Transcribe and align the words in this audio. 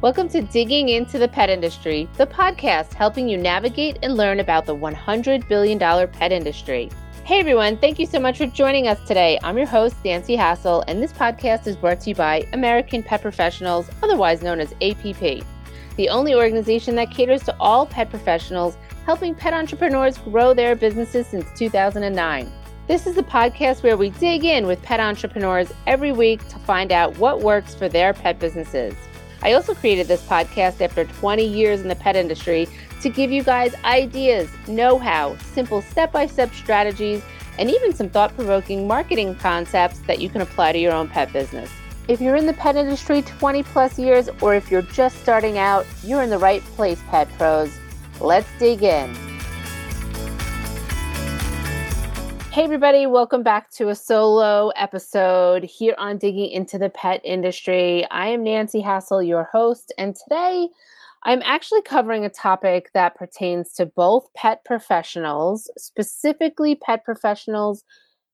Welcome 0.00 0.28
to 0.28 0.42
Digging 0.42 0.90
into 0.90 1.18
the 1.18 1.26
Pet 1.26 1.50
Industry, 1.50 2.08
the 2.18 2.26
podcast 2.28 2.94
helping 2.94 3.28
you 3.28 3.36
navigate 3.36 3.98
and 4.04 4.16
learn 4.16 4.38
about 4.38 4.64
the 4.64 4.76
$100 4.76 5.48
billion 5.48 5.76
pet 5.76 6.30
industry. 6.30 6.88
Hey 7.24 7.40
everyone, 7.40 7.76
thank 7.78 7.98
you 7.98 8.06
so 8.06 8.20
much 8.20 8.38
for 8.38 8.46
joining 8.46 8.86
us 8.86 9.04
today. 9.08 9.40
I'm 9.42 9.58
your 9.58 9.66
host, 9.66 9.96
Nancy 10.04 10.36
Hassel, 10.36 10.84
and 10.86 11.02
this 11.02 11.12
podcast 11.12 11.66
is 11.66 11.74
brought 11.76 12.00
to 12.02 12.10
you 12.10 12.14
by 12.14 12.46
American 12.52 13.02
Pet 13.02 13.22
Professionals, 13.22 13.90
otherwise 14.00 14.40
known 14.40 14.60
as 14.60 14.72
APP, 14.82 15.44
the 15.96 16.08
only 16.08 16.32
organization 16.32 16.94
that 16.94 17.10
caters 17.10 17.42
to 17.42 17.56
all 17.58 17.84
pet 17.84 18.08
professionals, 18.08 18.78
helping 19.04 19.34
pet 19.34 19.52
entrepreneurs 19.52 20.16
grow 20.18 20.54
their 20.54 20.76
businesses 20.76 21.26
since 21.26 21.44
2009. 21.58 22.52
This 22.86 23.08
is 23.08 23.16
the 23.16 23.24
podcast 23.24 23.82
where 23.82 23.96
we 23.96 24.10
dig 24.10 24.44
in 24.44 24.64
with 24.64 24.80
pet 24.80 25.00
entrepreneurs 25.00 25.72
every 25.88 26.12
week 26.12 26.46
to 26.50 26.58
find 26.60 26.92
out 26.92 27.18
what 27.18 27.40
works 27.40 27.74
for 27.74 27.88
their 27.88 28.14
pet 28.14 28.38
businesses. 28.38 28.94
I 29.42 29.52
also 29.52 29.74
created 29.74 30.08
this 30.08 30.22
podcast 30.22 30.80
after 30.80 31.04
20 31.04 31.44
years 31.46 31.80
in 31.80 31.88
the 31.88 31.94
pet 31.94 32.16
industry 32.16 32.68
to 33.02 33.08
give 33.08 33.30
you 33.30 33.42
guys 33.42 33.74
ideas, 33.84 34.48
know 34.66 34.98
how, 34.98 35.36
simple 35.52 35.82
step 35.82 36.12
by 36.12 36.26
step 36.26 36.52
strategies, 36.52 37.22
and 37.58 37.70
even 37.70 37.94
some 37.94 38.08
thought 38.08 38.34
provoking 38.34 38.86
marketing 38.86 39.34
concepts 39.36 40.00
that 40.00 40.20
you 40.20 40.28
can 40.28 40.40
apply 40.40 40.72
to 40.72 40.78
your 40.78 40.92
own 40.92 41.08
pet 41.08 41.32
business. 41.32 41.70
If 42.08 42.20
you're 42.20 42.36
in 42.36 42.46
the 42.46 42.54
pet 42.54 42.76
industry 42.76 43.22
20 43.22 43.62
plus 43.64 43.98
years, 43.98 44.28
or 44.40 44.54
if 44.54 44.70
you're 44.70 44.82
just 44.82 45.20
starting 45.20 45.58
out, 45.58 45.86
you're 46.02 46.22
in 46.22 46.30
the 46.30 46.38
right 46.38 46.62
place, 46.62 47.00
Pet 47.10 47.28
Pros. 47.36 47.70
Let's 48.20 48.48
dig 48.58 48.82
in. 48.82 49.27
Hey, 52.50 52.64
everybody, 52.64 53.06
welcome 53.06 53.42
back 53.42 53.70
to 53.72 53.90
a 53.90 53.94
solo 53.94 54.70
episode 54.70 55.62
here 55.64 55.94
on 55.98 56.16
Digging 56.16 56.50
into 56.50 56.78
the 56.78 56.88
Pet 56.88 57.20
Industry. 57.22 58.06
I 58.10 58.28
am 58.28 58.42
Nancy 58.42 58.80
Hassel, 58.80 59.22
your 59.22 59.44
host, 59.52 59.92
and 59.98 60.16
today 60.16 60.68
I'm 61.24 61.42
actually 61.44 61.82
covering 61.82 62.24
a 62.24 62.30
topic 62.30 62.90
that 62.94 63.16
pertains 63.16 63.74
to 63.74 63.86
both 63.86 64.32
pet 64.34 64.64
professionals, 64.64 65.70
specifically 65.76 66.74
pet 66.74 67.04
professionals 67.04 67.84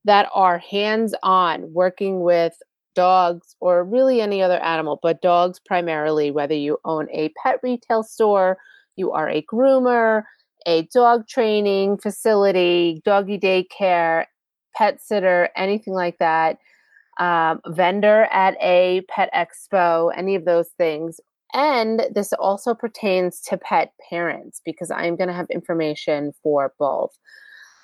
that 0.05 0.29
are 0.33 0.59
hands 0.59 1.15
on 1.23 1.73
working 1.73 2.21
with 2.21 2.57
dogs 2.95 3.57
or 3.61 3.85
really 3.85 4.21
any 4.21 4.41
other 4.41 4.63
animal, 4.63 5.01
but 5.03 5.23
dogs 5.23 5.59
primarily, 5.59 6.31
whether 6.31 6.55
you 6.55 6.79
own 6.85 7.09
a 7.11 7.31
pet 7.43 7.59
retail 7.65 8.05
store, 8.05 8.59
you 8.97 9.11
are 9.11 9.29
a 9.29 9.43
groomer, 9.43 10.23
a 10.67 10.83
dog 10.95 11.27
training 11.29 11.99
facility, 11.99 13.03
doggy 13.05 13.39
daycare, 13.39 14.25
pet 14.77 15.01
sitter, 15.03 15.51
anything 15.57 15.95
like 15.95 16.19
that, 16.19 16.59
um, 17.19 17.61
vendor 17.69 18.25
at 18.33 18.57
a 18.61 19.03
pet 19.09 19.31
expo, 19.35 20.11
any 20.17 20.35
of 20.35 20.45
those 20.45 20.69
things. 20.77 21.21
And 21.53 22.07
this 22.13 22.33
also 22.33 22.75
pertains 22.75 23.41
to 23.43 23.57
pet 23.57 23.93
parents 24.11 24.61
because 24.65 24.91
I'm 24.91 25.17
going 25.17 25.29
to 25.29 25.35
have 25.35 25.47
information 25.51 26.33
for 26.43 26.73
both. 26.79 27.17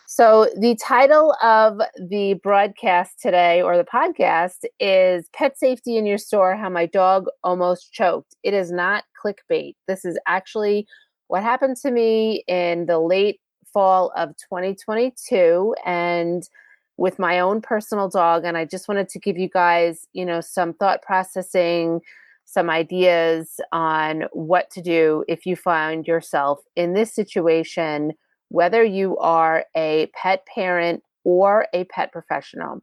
So, 0.08 0.48
the 0.58 0.74
title 0.74 1.36
of 1.40 1.78
the 2.08 2.34
broadcast 2.42 3.20
today 3.22 3.62
or 3.62 3.76
the 3.76 3.84
podcast 3.84 4.64
is 4.80 5.28
Pet 5.32 5.56
Safety 5.56 5.96
in 5.96 6.04
Your 6.04 6.18
Store 6.18 6.56
How 6.56 6.68
My 6.68 6.86
Dog 6.86 7.26
Almost 7.44 7.92
Choked. 7.92 8.34
It 8.42 8.52
is 8.52 8.72
not 8.72 9.04
clickbait. 9.24 9.76
This 9.86 10.04
is 10.04 10.18
actually 10.26 10.88
what 11.30 11.44
happened 11.44 11.76
to 11.76 11.92
me 11.92 12.42
in 12.48 12.86
the 12.86 12.98
late 12.98 13.40
fall 13.72 14.12
of 14.16 14.30
2022 14.38 15.76
and 15.86 16.48
with 16.96 17.20
my 17.20 17.38
own 17.38 17.62
personal 17.62 18.08
dog 18.08 18.44
and 18.44 18.56
I 18.56 18.64
just 18.64 18.88
wanted 18.88 19.08
to 19.10 19.20
give 19.20 19.38
you 19.38 19.48
guys, 19.48 20.08
you 20.12 20.26
know, 20.26 20.40
some 20.40 20.74
thought 20.74 21.02
processing, 21.02 22.00
some 22.46 22.68
ideas 22.68 23.60
on 23.70 24.24
what 24.32 24.70
to 24.70 24.82
do 24.82 25.24
if 25.28 25.46
you 25.46 25.54
find 25.54 26.04
yourself 26.04 26.58
in 26.74 26.94
this 26.94 27.14
situation 27.14 28.12
whether 28.48 28.82
you 28.82 29.16
are 29.18 29.64
a 29.76 30.10
pet 30.20 30.44
parent 30.52 31.00
or 31.22 31.68
a 31.72 31.84
pet 31.84 32.10
professional. 32.10 32.82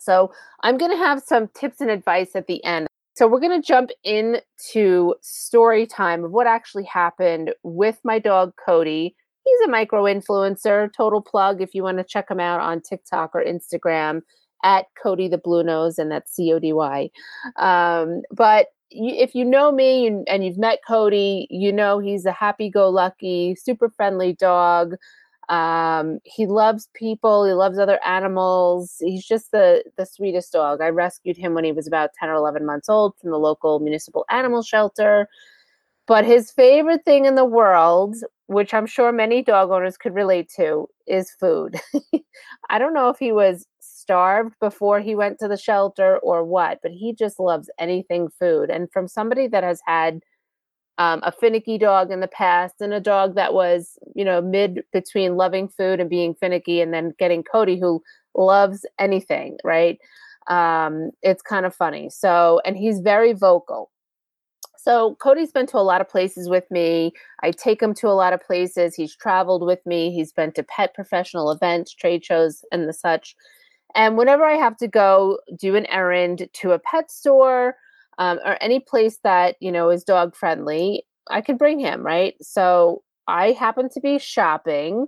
So, 0.00 0.32
I'm 0.64 0.78
going 0.78 0.90
to 0.90 0.96
have 0.96 1.22
some 1.22 1.46
tips 1.54 1.80
and 1.80 1.88
advice 1.88 2.34
at 2.34 2.48
the 2.48 2.64
end. 2.64 2.88
So 3.14 3.28
we're 3.28 3.40
going 3.40 3.60
to 3.60 3.66
jump 3.66 3.90
into 4.04 5.14
story 5.20 5.86
time 5.86 6.24
of 6.24 6.32
what 6.32 6.46
actually 6.46 6.84
happened 6.84 7.52
with 7.62 7.98
my 8.04 8.18
dog 8.18 8.54
Cody. 8.64 9.14
He's 9.44 9.60
a 9.66 9.70
micro 9.70 10.04
influencer, 10.04 10.90
total 10.96 11.20
plug 11.20 11.60
if 11.60 11.74
you 11.74 11.82
want 11.82 11.98
to 11.98 12.04
check 12.04 12.30
him 12.30 12.40
out 12.40 12.60
on 12.60 12.80
TikTok 12.80 13.32
or 13.34 13.44
Instagram 13.44 14.22
at 14.64 14.86
Cody 15.02 15.28
the 15.28 15.38
Blue 15.38 15.62
Nose, 15.62 15.98
and 15.98 16.10
that's 16.10 16.34
C 16.34 16.52
O 16.52 16.58
D 16.58 16.72
Y. 16.72 17.10
Um, 17.56 18.22
but 18.30 18.68
you, 18.90 19.14
if 19.14 19.34
you 19.34 19.44
know 19.44 19.72
me 19.72 20.06
and 20.28 20.44
you've 20.44 20.58
met 20.58 20.78
Cody, 20.86 21.48
you 21.50 21.72
know 21.72 21.98
he's 21.98 22.24
a 22.24 22.32
happy 22.32 22.70
go 22.70 22.88
lucky, 22.88 23.56
super 23.56 23.90
friendly 23.90 24.34
dog. 24.34 24.94
Um, 25.52 26.18
he 26.24 26.46
loves 26.46 26.88
people. 26.94 27.44
He 27.44 27.52
loves 27.52 27.78
other 27.78 28.00
animals. 28.06 28.96
He's 29.00 29.26
just 29.26 29.52
the 29.52 29.84
the 29.98 30.06
sweetest 30.06 30.52
dog. 30.52 30.80
I 30.80 30.88
rescued 30.88 31.36
him 31.36 31.52
when 31.54 31.64
he 31.64 31.72
was 31.72 31.86
about 31.86 32.10
ten 32.18 32.30
or 32.30 32.34
eleven 32.34 32.64
months 32.64 32.88
old 32.88 33.14
from 33.20 33.30
the 33.30 33.38
local 33.38 33.78
municipal 33.78 34.24
animal 34.30 34.62
shelter. 34.62 35.28
But 36.06 36.24
his 36.24 36.50
favorite 36.50 37.04
thing 37.04 37.26
in 37.26 37.34
the 37.34 37.44
world, 37.44 38.16
which 38.46 38.74
I'm 38.74 38.86
sure 38.86 39.12
many 39.12 39.42
dog 39.42 39.70
owners 39.70 39.98
could 39.98 40.14
relate 40.14 40.50
to, 40.56 40.88
is 41.06 41.30
food. 41.38 41.78
I 42.70 42.78
don't 42.78 42.94
know 42.94 43.10
if 43.10 43.18
he 43.18 43.32
was 43.32 43.66
starved 43.80 44.54
before 44.60 45.00
he 45.00 45.14
went 45.14 45.38
to 45.40 45.48
the 45.48 45.56
shelter 45.56 46.18
or 46.18 46.44
what, 46.44 46.78
but 46.82 46.92
he 46.92 47.14
just 47.14 47.38
loves 47.38 47.70
anything 47.78 48.28
food. 48.38 48.70
And 48.70 48.90
from 48.90 49.06
somebody 49.06 49.48
that 49.48 49.62
has 49.64 49.80
had 49.86 50.22
um, 50.98 51.20
a 51.22 51.32
finicky 51.32 51.78
dog 51.78 52.10
in 52.10 52.20
the 52.20 52.28
past 52.28 52.80
and 52.80 52.92
a 52.92 53.00
dog 53.00 53.34
that 53.34 53.54
was, 53.54 53.98
you 54.14 54.24
know, 54.24 54.40
mid 54.42 54.82
between 54.92 55.36
loving 55.36 55.68
food 55.68 56.00
and 56.00 56.10
being 56.10 56.34
finicky, 56.34 56.80
and 56.80 56.92
then 56.92 57.14
getting 57.18 57.42
Cody 57.42 57.78
who 57.78 58.02
loves 58.34 58.86
anything, 58.98 59.56
right? 59.64 59.98
Um, 60.48 61.10
it's 61.22 61.42
kind 61.42 61.66
of 61.66 61.74
funny. 61.74 62.10
So, 62.10 62.60
and 62.64 62.76
he's 62.76 63.00
very 63.00 63.32
vocal. 63.32 63.90
So, 64.76 65.16
Cody's 65.22 65.52
been 65.52 65.66
to 65.68 65.78
a 65.78 65.80
lot 65.80 66.00
of 66.00 66.08
places 66.08 66.48
with 66.48 66.68
me. 66.70 67.12
I 67.42 67.52
take 67.52 67.80
him 67.80 67.94
to 67.94 68.08
a 68.08 68.18
lot 68.18 68.32
of 68.32 68.40
places. 68.40 68.94
He's 68.94 69.14
traveled 69.14 69.64
with 69.64 69.84
me. 69.86 70.12
He's 70.12 70.32
been 70.32 70.52
to 70.52 70.62
pet 70.64 70.92
professional 70.94 71.52
events, 71.52 71.94
trade 71.94 72.24
shows, 72.24 72.64
and 72.72 72.88
the 72.88 72.92
such. 72.92 73.36
And 73.94 74.16
whenever 74.16 74.44
I 74.44 74.54
have 74.54 74.76
to 74.78 74.88
go 74.88 75.38
do 75.56 75.76
an 75.76 75.86
errand 75.86 76.48
to 76.52 76.72
a 76.72 76.78
pet 76.78 77.10
store, 77.10 77.76
um, 78.18 78.38
or 78.44 78.56
any 78.60 78.80
place 78.80 79.18
that 79.24 79.56
you 79.60 79.72
know 79.72 79.90
is 79.90 80.04
dog 80.04 80.34
friendly, 80.36 81.04
I 81.30 81.40
could 81.40 81.58
bring 81.58 81.78
him. 81.78 82.04
Right. 82.04 82.34
So 82.40 83.02
I 83.28 83.52
happened 83.52 83.90
to 83.92 84.00
be 84.00 84.18
shopping 84.18 85.06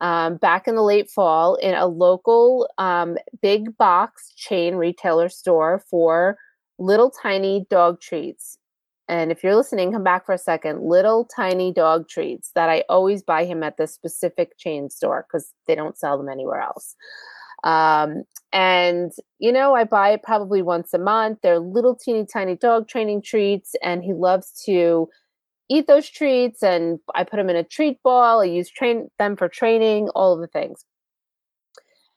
um, 0.00 0.36
back 0.36 0.68
in 0.68 0.74
the 0.74 0.82
late 0.82 1.10
fall 1.10 1.54
in 1.56 1.74
a 1.74 1.86
local 1.86 2.68
um, 2.78 3.16
big 3.40 3.76
box 3.76 4.32
chain 4.36 4.74
retailer 4.74 5.28
store 5.28 5.82
for 5.90 6.36
little 6.78 7.10
tiny 7.10 7.66
dog 7.70 8.00
treats. 8.00 8.58
And 9.08 9.30
if 9.30 9.44
you're 9.44 9.56
listening, 9.56 9.92
come 9.92 10.02
back 10.02 10.26
for 10.26 10.32
a 10.32 10.38
second. 10.38 10.82
Little 10.82 11.24
tiny 11.24 11.72
dog 11.72 12.08
treats 12.08 12.50
that 12.54 12.68
I 12.68 12.82
always 12.88 13.22
buy 13.22 13.44
him 13.44 13.62
at 13.62 13.76
this 13.76 13.94
specific 13.94 14.58
chain 14.58 14.90
store 14.90 15.26
because 15.26 15.52
they 15.66 15.76
don't 15.76 15.96
sell 15.96 16.18
them 16.18 16.28
anywhere 16.28 16.60
else. 16.60 16.96
Um, 17.66 18.22
and, 18.52 19.10
you 19.40 19.52
know, 19.52 19.74
I 19.74 19.84
buy 19.84 20.10
it 20.10 20.22
probably 20.22 20.62
once 20.62 20.94
a 20.94 20.98
month. 20.98 21.40
They're 21.42 21.58
little 21.58 21.96
teeny 21.96 22.24
tiny 22.24 22.54
dog 22.56 22.88
training 22.88 23.22
treats, 23.22 23.74
and 23.82 24.04
he 24.04 24.14
loves 24.14 24.62
to 24.66 25.08
eat 25.68 25.88
those 25.88 26.08
treats. 26.08 26.62
And 26.62 27.00
I 27.14 27.24
put 27.24 27.38
them 27.38 27.50
in 27.50 27.56
a 27.56 27.64
treat 27.64 28.00
ball. 28.04 28.40
I 28.40 28.44
use 28.44 28.70
train 28.70 29.10
them 29.18 29.36
for 29.36 29.48
training, 29.48 30.08
all 30.10 30.32
of 30.32 30.40
the 30.40 30.46
things. 30.46 30.84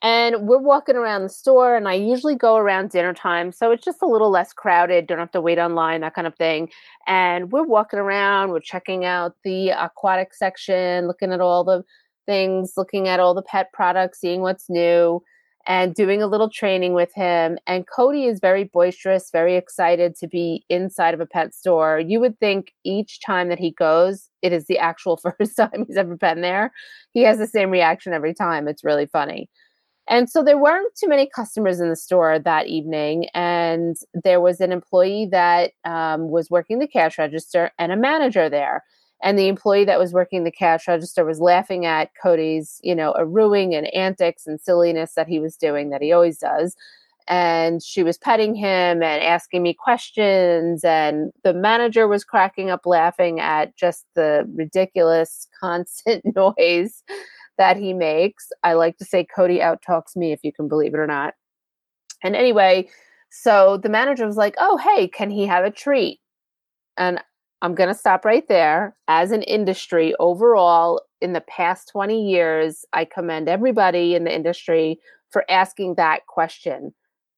And 0.02 0.48
we're 0.48 0.60
walking 0.60 0.96
around 0.96 1.24
the 1.24 1.30
store, 1.30 1.76
and 1.76 1.88
I 1.90 1.96
usually 1.96 2.36
go 2.36 2.56
around 2.56 2.92
dinner 2.92 3.14
time. 3.14 3.52
So 3.52 3.72
it's 3.72 3.84
just 3.84 4.02
a 4.02 4.08
little 4.08 4.30
less 4.30 4.54
crowded, 4.54 5.08
don't 5.08 5.18
have 5.18 5.32
to 5.32 5.42
wait 5.42 5.60
online, 5.60 6.02
that 6.02 6.14
kind 6.14 6.28
of 6.28 6.36
thing. 6.36 6.70
And 7.08 7.52
we're 7.52 7.66
walking 7.66 8.00
around, 8.00 8.52
we're 8.52 8.62
checking 8.62 9.04
out 9.04 9.36
the 9.44 9.72
aquatic 9.72 10.34
section, 10.34 11.08
looking 11.08 11.34
at 11.34 11.42
all 11.42 11.66
the 11.66 11.84
things, 12.28 12.74
looking 12.78 13.10
at 13.10 13.20
all 13.20 13.34
the 13.34 13.42
pet 13.42 13.74
products, 13.74 14.22
seeing 14.22 14.40
what's 14.42 14.70
new 14.70 15.22
and 15.70 15.94
doing 15.94 16.20
a 16.20 16.28
little 16.28 16.50
training 16.50 16.94
with 16.94 17.14
him. 17.14 17.60
And 17.68 17.88
Cody 17.88 18.26
is 18.26 18.40
very 18.40 18.64
boisterous, 18.64 19.30
very 19.32 19.56
excited 19.56 20.16
to 20.16 20.28
be 20.28 20.66
inside 20.68 21.14
of 21.14 21.20
a 21.20 21.28
pet 21.28 21.54
store. 21.54 22.00
You 22.00 22.20
would 22.22 22.40
think 22.40 22.74
each 22.84 23.22
time 23.22 23.50
that 23.50 23.60
he 23.60 23.70
goes, 23.70 24.30
it 24.42 24.52
is 24.52 24.66
the 24.66 24.80
actual 24.80 25.18
first 25.40 25.56
time 25.56 25.86
he's 25.88 25.96
ever 25.96 26.18
been 26.18 26.42
there. 26.42 26.74
He 27.12 27.22
has 27.22 27.38
the 27.38 27.46
same 27.46 27.70
reaction 27.70 28.14
every 28.14 28.34
time. 28.34 28.68
It's 28.68 28.84
really 28.84 29.06
funny. 29.06 29.48
And 30.10 30.28
so 30.28 30.44
there 30.44 30.58
weren't 30.58 30.92
too 30.96 31.08
many 31.08 31.30
customers 31.30 31.80
in 31.80 31.90
the 31.90 31.96
store 31.96 32.40
that 32.40 32.66
evening. 32.66 33.28
And 33.36 33.96
there 34.24 34.42
was 34.42 34.60
an 34.60 34.72
employee 34.72 35.28
that 35.32 35.74
um, 35.86 36.30
was 36.30 36.50
working 36.50 36.80
the 36.80 36.88
cash 36.88 37.20
register 37.20 37.70
and 37.78 37.92
a 37.92 37.96
manager 37.96 38.50
there 38.50 38.84
and 39.22 39.38
the 39.38 39.48
employee 39.48 39.86
that 39.86 40.00
was 40.00 40.14
working 40.14 40.44
the 40.44 40.52
cash 40.52 40.88
register 40.88 41.26
was 41.26 41.42
laughing 41.42 41.86
at 41.86 42.12
Cody's, 42.22 42.80
you 42.84 42.96
know, 42.96 43.14
arooing 43.20 43.78
and 43.78 43.94
antics 43.94 44.48
and 44.48 44.62
silliness 44.62 45.14
that 45.16 45.28
he 45.28 45.40
was 45.40 45.58
doing 45.58 45.90
that 45.90 46.02
he 46.02 46.12
always 46.12 46.38
does. 46.40 46.76
and 47.28 47.84
she 47.84 48.02
was 48.02 48.18
petting 48.18 48.56
him 48.56 49.04
and 49.04 49.22
asking 49.24 49.62
me 49.62 49.74
questions 49.74 50.84
and 50.84 51.32
the 51.44 51.54
manager 51.54 52.08
was 52.08 52.24
cracking 52.24 52.72
up 52.72 52.86
laughing 52.86 53.40
at 53.40 53.76
just 53.78 54.06
the 54.16 54.50
ridiculous 54.56 55.48
constant 55.60 56.24
noise 56.36 57.04
that 57.58 57.78
he 57.78 57.94
makes. 57.94 58.50
I 58.64 58.74
like 58.74 58.98
to 58.98 59.06
say 59.06 59.26
cody 59.26 59.60
outtalks 59.60 60.16
me 60.16 60.32
if 60.32 60.40
you 60.44 60.52
can 60.52 60.68
believe 60.68 60.94
it 60.96 61.00
or 61.00 61.08
not. 61.08 61.36
And 62.24 62.36
anyway 62.36 62.90
so 63.32 63.78
the 63.78 63.90
manager 63.90 64.26
was 64.26 64.38
like 64.38 64.56
oh 64.58 64.78
hey 64.78 65.08
can 65.08 65.30
he 65.30 65.46
have 65.46 65.66
a 65.66 65.72
treat? 65.72 66.20
And 66.98 67.22
i'm 67.62 67.76
going 67.76 67.90
to 67.90 67.96
stop 67.96 68.26
right 68.26 68.48
there 68.48 68.96
as 69.08 69.32
an 69.32 69.42
industry 69.44 70.14
overall 70.20 71.02
in 71.22 71.34
the 71.34 71.42
past 71.42 71.90
20 71.90 72.30
years 72.30 72.86
i 72.94 73.06
commend 73.06 73.48
everybody 73.50 74.16
in 74.16 74.24
the 74.24 74.34
industry 74.34 75.00
for 75.32 75.44
asking 75.50 75.96
that 75.96 76.26
question 76.28 76.94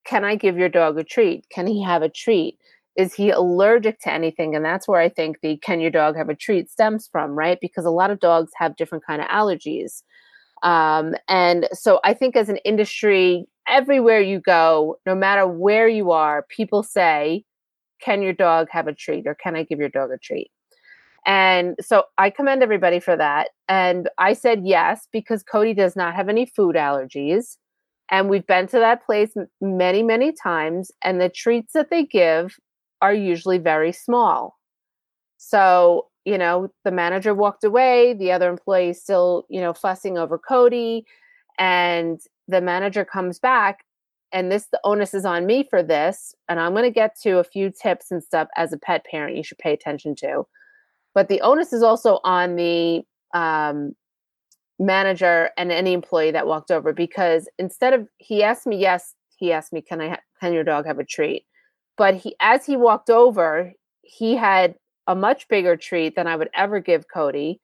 can 0.06 0.24
I 0.24 0.36
give 0.36 0.58
your 0.58 0.70
dog 0.70 0.98
a 0.98 1.04
treat? 1.04 1.48
Can 1.50 1.68
he 1.68 1.82
have 1.84 2.02
a 2.02 2.10
treat? 2.10 2.58
Is 2.96 3.14
he 3.14 3.30
allergic 3.30 4.00
to 4.02 4.12
anything? 4.12 4.56
And 4.56 4.66
that's 4.66 4.88
where 4.88 5.00
I 5.00 5.10
think 5.10 5.40
the 5.42 5.58
can 5.58 5.80
your 5.80 5.92
dog 5.92 6.18
have 6.18 6.30
a 6.30 6.36
treat 6.36 6.70
stems 6.70 7.08
from, 7.08 7.32
right? 7.32 7.60
Because 7.62 7.86
a 7.86 7.92
lot 7.92 8.12
of 8.12 8.20
dogs 8.20 8.52
have 8.56 8.76
different 8.76 9.06
kind 9.06 9.22
of 9.22 9.28
allergies. 9.28 10.04
Um, 10.64 11.16
and 11.28 11.68
so 11.72 12.00
I 12.04 12.14
think 12.14 12.36
as 12.36 12.50
an 12.50 12.58
industry, 12.58 13.46
everywhere 13.68 14.22
you 14.22 14.40
go, 14.40 14.98
no 15.06 15.16
matter 15.16 15.48
where 15.48 15.88
you 15.88 16.12
are, 16.12 16.46
people 16.50 16.84
say, 16.84 17.46
can 18.02 18.22
your 18.22 18.34
dog 18.34 18.68
have 18.72 18.88
a 18.88 18.94
treat 18.94 19.28
or 19.28 19.36
can 19.36 19.56
I 19.56 19.64
give 19.64 19.80
your 19.80 19.90
dog 19.90 20.12
a 20.12 20.18
treat? 20.18 20.52
And 21.26 21.76
so 21.80 22.06
I 22.18 22.30
commend 22.30 22.64
everybody 22.64 23.00
for 23.00 23.16
that. 23.16 23.50
And 23.70 24.10
I 24.18 24.34
said 24.34 24.62
yes 24.66 25.08
because 25.12 25.44
Cody 25.44 25.74
does 25.74 25.96
not 25.96 26.16
have 26.16 26.30
any 26.30 26.46
food 26.46 26.76
allergies. 26.76 27.58
And 28.10 28.30
we've 28.30 28.46
been 28.46 28.68
to 28.68 28.80
that 28.80 29.06
place 29.06 29.34
many, 29.62 30.04
many 30.04 30.34
times, 30.34 30.92
and 31.02 31.22
the 31.22 31.30
treats 31.30 31.72
that 31.74 31.90
they 31.90 32.06
give 32.06 32.58
are 33.02 33.14
usually 33.14 33.58
very 33.58 33.94
small. 33.94 34.58
So, 35.38 36.08
you 36.26 36.38
know, 36.38 36.70
the 36.84 36.92
manager 36.92 37.34
walked 37.34 37.64
away, 37.64 38.14
the 38.14 38.32
other 38.34 38.50
employee 38.50 38.94
still, 38.94 39.46
you 39.50 39.62
know, 39.62 39.74
fussing 39.74 40.18
over 40.18 40.38
Cody, 40.38 41.06
and 41.58 42.20
the 42.50 42.60
manager 42.60 43.06
comes 43.06 43.40
back, 43.40 43.86
and 44.34 44.52
this 44.52 44.68
the 44.72 44.80
onus 44.84 45.14
is 45.14 45.26
on 45.26 45.46
me 45.46 45.68
for 45.70 45.84
this. 45.84 46.34
And 46.50 46.60
I'm 46.60 46.74
going 46.74 46.84
to 46.84 46.92
get 46.92 47.20
to 47.24 47.40
a 47.40 47.44
few 47.44 47.72
tips 47.72 48.12
and 48.12 48.24
stuff 48.24 48.48
as 48.56 48.74
a 48.74 48.78
pet 48.78 49.06
parent 49.06 49.38
you 49.38 49.44
should 49.44 49.58
pay 49.58 49.74
attention 49.74 50.16
to. 50.18 50.44
But 51.14 51.28
the 51.28 51.42
onus 51.42 51.74
is 51.74 51.84
also 51.84 52.20
on 52.24 52.56
the 52.56 53.04
um, 53.34 53.96
manager 54.82 55.52
and 55.58 55.72
any 55.72 55.94
employee 55.94 56.32
that 56.32 56.48
walked 56.48 56.72
over 56.72 56.92
because 56.92 57.48
instead 57.60 57.94
of 57.94 58.08
he 58.18 58.42
asked 58.42 58.66
me 58.66 58.78
yes 58.78 59.14
he 59.38 59.52
asked 59.52 59.72
me 59.72 59.80
can 59.80 60.02
i 60.02 60.10
ha- 60.10 60.20
can 60.40 60.54
your 60.54 60.64
dog 60.64 60.88
have 60.88 60.98
a 60.98 61.06
treat 61.06 61.46
but 61.98 62.16
he 62.16 62.36
as 62.40 62.66
he 62.66 62.76
walked 62.76 63.10
over 63.10 63.72
he 64.02 64.36
had 64.36 64.74
a 65.06 65.16
much 65.16 65.48
bigger 65.50 65.78
treat 65.78 66.16
than 66.16 66.26
i 66.26 66.36
would 66.36 66.50
ever 66.56 66.80
give 66.80 67.06
cody 67.14 67.62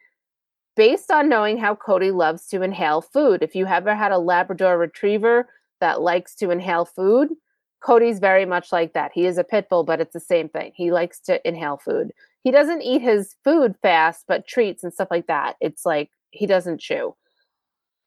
based 0.75 1.09
on 1.09 1.27
knowing 1.27 1.57
how 1.57 1.73
cody 1.73 2.11
loves 2.11 2.45
to 2.45 2.61
inhale 2.61 3.01
food 3.01 3.41
if 3.41 3.55
you 3.55 3.65
ever 3.65 3.95
had 3.95 4.11
a 4.11 4.19
labrador 4.19 4.77
retriever 4.77 5.47
that 5.79 6.01
likes 6.01 6.35
to 6.35 6.51
inhale 6.51 6.85
food 6.85 7.29
cody's 7.81 8.19
very 8.19 8.45
much 8.45 8.71
like 8.71 8.93
that 8.93 9.11
he 9.13 9.25
is 9.25 9.37
a 9.37 9.43
pit 9.43 9.67
bull 9.69 9.83
but 9.83 10.01
it's 10.01 10.13
the 10.13 10.19
same 10.19 10.49
thing 10.49 10.71
he 10.75 10.91
likes 10.91 11.19
to 11.19 11.45
inhale 11.47 11.77
food 11.77 12.11
he 12.43 12.51
doesn't 12.51 12.81
eat 12.81 13.01
his 13.01 13.35
food 13.43 13.75
fast 13.81 14.25
but 14.27 14.47
treats 14.47 14.83
and 14.83 14.93
stuff 14.93 15.09
like 15.11 15.27
that 15.27 15.55
it's 15.61 15.85
like 15.85 16.09
he 16.31 16.45
doesn't 16.45 16.79
chew. 16.79 17.15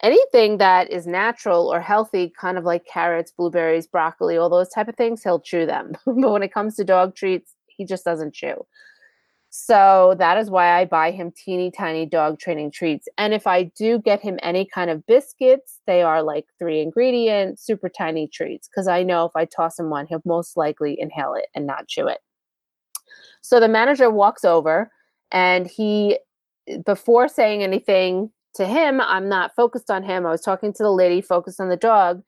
Anything 0.03 0.59
that 0.59 0.91
is 0.91 1.07
natural 1.07 1.69
or 1.73 1.81
healthy, 1.81 2.33
kind 2.41 2.57
of 2.57 2.65
like 2.65 2.87
carrots, 2.87 3.33
blueberries, 3.33 3.87
broccoli, 3.87 4.39
all 4.39 4.49
those 4.49 4.71
type 4.71 4.89
of 4.89 4.97
things, 4.97 5.23
he'll 5.23 5.41
chew 5.41 5.67
them. 5.67 5.93
but 6.07 6.33
when 6.33 6.43
it 6.43 6.55
comes 6.55 6.77
to 6.77 6.85
dog 6.85 7.15
treats, 7.15 7.55
he 7.67 7.85
just 7.85 8.05
doesn't 8.05 8.35
chew. 8.35 8.55
So 9.53 10.15
that 10.19 10.39
is 10.39 10.49
why 10.49 10.81
I 10.81 10.85
buy 10.85 11.11
him 11.11 11.33
teeny 11.33 11.73
tiny 11.73 12.07
dog 12.07 12.39
training 12.39 12.71
treats. 12.71 13.09
And 13.19 13.35
if 13.35 13.49
I 13.49 13.65
do 13.65 13.99
get 13.99 14.21
him 14.21 14.39
any 14.45 14.65
kind 14.65 14.91
of 14.91 15.05
biscuits, 15.07 15.81
they 15.89 16.03
are 16.03 16.23
like 16.23 16.47
three 16.57 16.81
ingredient, 16.81 17.59
super 17.59 17.89
tiny 17.89 18.29
treats. 18.29 18.69
Because 18.69 18.87
I 18.87 19.03
know 19.03 19.25
if 19.25 19.33
I 19.35 19.47
toss 19.47 19.77
him 19.77 19.91
one, 19.91 20.07
he'll 20.07 20.23
most 20.25 20.57
likely 20.57 20.97
inhale 21.01 21.35
it 21.35 21.47
and 21.53 21.67
not 21.67 21.89
chew 21.89 22.07
it. 22.07 22.21
So 23.43 23.59
the 23.59 23.69
manager 23.69 24.09
walks 24.09 24.45
over 24.45 24.93
and 25.33 25.67
he 25.67 26.19
before 26.87 27.27
saying 27.27 27.65
anything 27.65 28.31
to 28.55 28.67
him, 28.67 29.01
I'm 29.01 29.29
not 29.29 29.57
focused 29.57 29.91
on 29.91 30.05
him. 30.05 30.27
I 30.27 30.31
was 30.31 30.43
talking 30.43 30.73
to 30.75 30.83
the 30.83 30.93
lady, 30.93 31.21
focused 31.21 31.61
on 31.61 31.69
the 31.69 31.77
dog. 31.77 32.23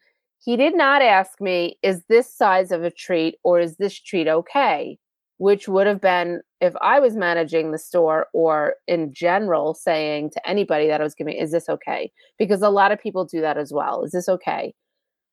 He 0.44 0.56
did 0.56 0.74
not 0.74 1.02
ask 1.02 1.40
me, 1.40 1.78
is 1.82 2.02
this 2.08 2.34
size 2.34 2.72
of 2.72 2.82
a 2.82 2.90
treat 2.90 3.36
or 3.44 3.60
is 3.60 3.76
this 3.76 3.96
treat 4.00 4.26
okay? 4.26 4.98
Which 5.38 5.66
would 5.66 5.86
have 5.86 6.00
been 6.00 6.40
if 6.60 6.74
I 6.80 7.00
was 7.00 7.16
managing 7.16 7.72
the 7.72 7.78
store 7.78 8.28
or 8.32 8.74
in 8.86 9.12
general 9.12 9.74
saying 9.74 10.30
to 10.30 10.48
anybody 10.48 10.86
that 10.86 11.00
I 11.00 11.04
was 11.04 11.14
giving, 11.14 11.36
is 11.36 11.50
this 11.50 11.68
okay? 11.68 12.12
Because 12.38 12.62
a 12.62 12.70
lot 12.70 12.92
of 12.92 13.00
people 13.00 13.24
do 13.24 13.40
that 13.40 13.58
as 13.58 13.72
well. 13.72 14.04
Is 14.04 14.12
this 14.12 14.28
okay? 14.28 14.74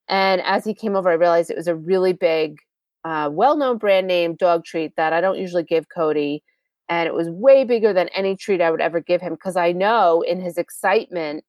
And 0.07 0.41
as 0.41 0.65
he 0.65 0.73
came 0.73 0.95
over, 0.95 1.09
I 1.09 1.13
realized 1.13 1.51
it 1.51 1.57
was 1.57 1.67
a 1.67 1.75
really 1.75 2.13
big, 2.13 2.57
uh, 3.05 3.29
well 3.31 3.55
known 3.55 3.77
brand 3.77 4.07
name 4.07 4.35
dog 4.35 4.65
treat 4.65 4.95
that 4.97 5.13
I 5.13 5.21
don't 5.21 5.37
usually 5.37 5.63
give 5.63 5.85
Cody 5.95 6.43
and 6.89 7.07
it 7.07 7.13
was 7.13 7.29
way 7.29 7.63
bigger 7.63 7.93
than 7.93 8.09
any 8.09 8.35
treat 8.35 8.61
I 8.61 8.71
would 8.71 8.81
ever 8.81 8.99
give 8.99 9.21
him 9.21 9.33
because 9.33 9.55
I 9.55 9.71
know 9.71 10.21
in 10.21 10.41
his 10.41 10.57
excitement 10.57 11.43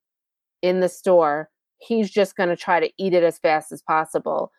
in 0.60 0.80
the 0.80 0.88
store, 0.88 1.48
he's 1.78 2.10
just 2.10 2.36
going 2.36 2.50
to 2.50 2.56
try 2.56 2.78
to 2.78 2.92
eat 2.98 3.14
it 3.14 3.22
as 3.22 3.38
fast 3.38 3.72
as 3.72 3.80
possible. 3.80 4.52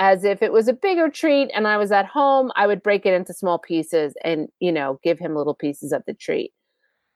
As 0.00 0.22
if 0.24 0.42
it 0.42 0.52
was 0.52 0.68
a 0.68 0.72
bigger 0.72 1.08
treat 1.08 1.50
and 1.54 1.66
I 1.66 1.76
was 1.76 1.90
at 1.90 2.06
home, 2.06 2.52
I 2.54 2.66
would 2.66 2.82
break 2.82 3.04
it 3.04 3.14
into 3.14 3.34
small 3.34 3.58
pieces 3.58 4.14
and, 4.24 4.48
you 4.60 4.70
know, 4.70 5.00
give 5.02 5.18
him 5.18 5.34
little 5.34 5.54
pieces 5.54 5.92
of 5.92 6.02
the 6.06 6.14
treat. 6.14 6.52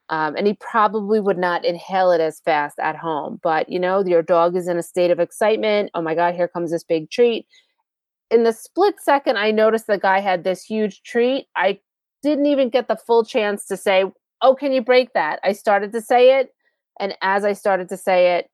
Um, 0.08 0.34
and 0.36 0.46
he 0.46 0.54
probably 0.54 1.20
would 1.20 1.38
not 1.38 1.64
inhale 1.64 2.10
it 2.10 2.20
as 2.20 2.40
fast 2.40 2.78
at 2.78 2.96
home. 2.96 3.40
But, 3.42 3.68
you 3.68 3.78
know, 3.78 4.04
your 4.04 4.22
dog 4.22 4.56
is 4.56 4.68
in 4.68 4.76
a 4.76 4.82
state 4.82 5.10
of 5.10 5.20
excitement. 5.20 5.90
Oh 5.94 6.02
my 6.02 6.14
God, 6.14 6.34
here 6.34 6.48
comes 6.48 6.70
this 6.70 6.84
big 6.84 7.10
treat. 7.10 7.46
In 8.30 8.42
the 8.42 8.52
split 8.52 8.96
second, 9.00 9.38
I 9.38 9.52
noticed 9.52 9.86
the 9.86 9.98
guy 9.98 10.20
had 10.20 10.42
this 10.42 10.64
huge 10.64 11.02
treat. 11.02 11.46
I 11.56 11.78
didn't 12.22 12.46
even 12.46 12.68
get 12.68 12.88
the 12.88 12.96
full 12.96 13.24
chance 13.24 13.64
to 13.66 13.76
say, 13.76 14.04
Oh, 14.42 14.54
can 14.54 14.72
you 14.72 14.82
break 14.82 15.12
that? 15.14 15.38
I 15.44 15.52
started 15.52 15.92
to 15.92 16.00
say 16.00 16.40
it. 16.40 16.50
And 16.98 17.16
as 17.22 17.44
I 17.44 17.52
started 17.52 17.88
to 17.90 17.96
say 17.96 18.36
it, 18.36 18.50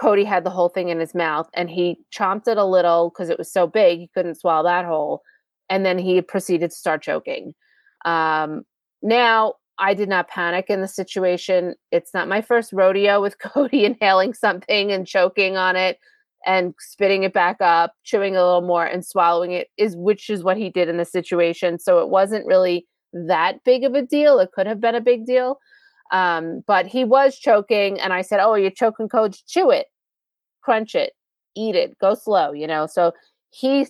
Cody 0.00 0.24
had 0.24 0.44
the 0.44 0.50
whole 0.50 0.70
thing 0.70 0.88
in 0.88 0.98
his 0.98 1.14
mouth 1.14 1.48
and 1.52 1.68
he 1.68 1.98
chomped 2.12 2.48
it 2.48 2.56
a 2.56 2.64
little 2.64 3.10
because 3.10 3.28
it 3.28 3.38
was 3.38 3.52
so 3.52 3.66
big, 3.66 3.98
he 3.98 4.10
couldn't 4.14 4.36
swallow 4.36 4.64
that 4.64 4.86
whole. 4.86 5.22
And 5.68 5.84
then 5.84 5.98
he 5.98 6.22
proceeded 6.22 6.70
to 6.70 6.76
start 6.76 7.02
choking. 7.02 7.54
Um, 8.04 8.64
now, 9.02 9.54
I 9.78 9.94
did 9.94 10.08
not 10.08 10.28
panic 10.28 10.66
in 10.68 10.80
the 10.80 10.88
situation. 10.88 11.74
It's 11.90 12.14
not 12.14 12.28
my 12.28 12.40
first 12.40 12.72
rodeo 12.72 13.20
with 13.20 13.38
Cody 13.40 13.84
inhaling 13.84 14.34
something 14.34 14.90
and 14.90 15.06
choking 15.06 15.56
on 15.56 15.76
it 15.76 15.98
and 16.46 16.74
spitting 16.78 17.24
it 17.24 17.34
back 17.34 17.58
up, 17.60 17.94
chewing 18.02 18.36
a 18.36 18.44
little 18.44 18.62
more 18.62 18.86
and 18.86 19.04
swallowing 19.04 19.52
it 19.52 19.68
is 19.76 19.96
which 19.96 20.30
is 20.30 20.42
what 20.42 20.56
he 20.56 20.70
did 20.70 20.88
in 20.88 20.96
the 20.96 21.04
situation. 21.04 21.78
So 21.78 21.98
it 21.98 22.08
wasn't 22.08 22.46
really 22.46 22.86
that 23.12 23.62
big 23.64 23.84
of 23.84 23.94
a 23.94 24.02
deal. 24.02 24.38
It 24.38 24.52
could 24.52 24.66
have 24.66 24.80
been 24.80 24.94
a 24.94 25.00
big 25.00 25.26
deal. 25.26 25.58
Um, 26.12 26.62
but 26.66 26.86
he 26.86 27.04
was 27.04 27.38
choking 27.38 28.00
and 28.00 28.12
I 28.12 28.22
said, 28.22 28.40
Oh, 28.40 28.54
you're 28.54 28.70
choking 28.70 29.08
coach, 29.08 29.46
chew 29.46 29.70
it, 29.70 29.86
crunch 30.62 30.94
it, 30.94 31.12
eat 31.56 31.76
it, 31.76 31.98
go 32.00 32.14
slow, 32.14 32.52
you 32.52 32.66
know. 32.66 32.86
So 32.86 33.12
he 33.50 33.86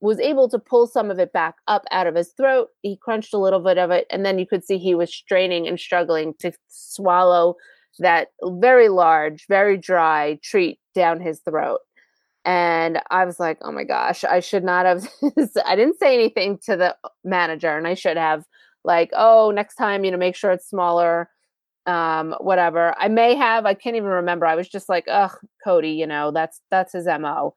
was 0.00 0.18
able 0.18 0.48
to 0.48 0.58
pull 0.58 0.88
some 0.88 1.10
of 1.10 1.18
it 1.20 1.32
back 1.32 1.54
up 1.68 1.84
out 1.92 2.08
of 2.08 2.16
his 2.16 2.32
throat. 2.36 2.68
He 2.82 2.96
crunched 2.96 3.32
a 3.32 3.38
little 3.38 3.60
bit 3.60 3.78
of 3.78 3.90
it, 3.90 4.06
and 4.10 4.26
then 4.26 4.38
you 4.38 4.46
could 4.46 4.64
see 4.64 4.76
he 4.76 4.96
was 4.96 5.14
straining 5.14 5.68
and 5.68 5.78
struggling 5.78 6.34
to 6.40 6.52
swallow 6.68 7.54
that 8.00 8.28
very 8.42 8.88
large, 8.88 9.46
very 9.48 9.76
dry 9.78 10.38
treat 10.42 10.80
down 10.94 11.20
his 11.20 11.40
throat. 11.40 11.78
And 12.44 13.00
I 13.10 13.24
was 13.24 13.38
like, 13.38 13.58
oh 13.62 13.70
my 13.70 13.84
gosh, 13.84 14.24
I 14.24 14.40
should 14.40 14.64
not 14.64 14.86
have. 14.86 15.08
I 15.64 15.76
didn't 15.76 16.00
say 16.00 16.14
anything 16.14 16.58
to 16.64 16.76
the 16.76 16.96
manager, 17.24 17.76
and 17.76 17.86
I 17.86 17.94
should 17.94 18.16
have, 18.16 18.44
like, 18.84 19.10
oh, 19.16 19.52
next 19.54 19.76
time, 19.76 20.04
you 20.04 20.10
know, 20.10 20.16
make 20.16 20.34
sure 20.34 20.50
it's 20.50 20.68
smaller, 20.68 21.30
um, 21.86 22.34
whatever. 22.40 22.94
I 22.98 23.08
may 23.08 23.34
have, 23.34 23.66
I 23.66 23.74
can't 23.74 23.96
even 23.96 24.08
remember. 24.08 24.46
I 24.46 24.54
was 24.54 24.68
just 24.68 24.88
like, 24.88 25.04
ugh, 25.08 25.36
Cody, 25.64 25.90
you 25.90 26.06
know, 26.06 26.30
that's 26.30 26.60
that's 26.70 26.92
his 26.92 27.06
MO. 27.06 27.54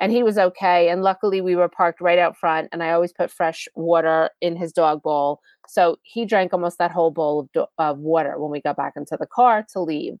And 0.00 0.12
he 0.12 0.22
was 0.22 0.38
okay. 0.38 0.90
And 0.90 1.02
luckily, 1.02 1.40
we 1.40 1.56
were 1.56 1.68
parked 1.68 2.00
right 2.00 2.18
out 2.18 2.36
front, 2.36 2.68
and 2.72 2.82
I 2.82 2.92
always 2.92 3.12
put 3.12 3.32
fresh 3.32 3.66
water 3.74 4.30
in 4.40 4.56
his 4.56 4.72
dog 4.72 5.02
bowl. 5.02 5.40
So 5.68 5.96
he 6.02 6.24
drank 6.24 6.52
almost 6.52 6.78
that 6.78 6.92
whole 6.92 7.10
bowl 7.10 7.40
of, 7.40 7.52
do- 7.52 7.66
of 7.78 7.98
water 7.98 8.38
when 8.38 8.50
we 8.50 8.60
got 8.60 8.76
back 8.76 8.92
into 8.96 9.16
the 9.18 9.26
car 9.26 9.66
to 9.72 9.80
leave. 9.80 10.14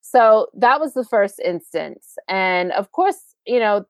So 0.00 0.48
that 0.54 0.80
was 0.80 0.94
the 0.94 1.04
first 1.04 1.40
instance. 1.40 2.16
And 2.28 2.72
of 2.72 2.90
course, 2.92 3.34
you 3.46 3.58
know, 3.58 3.84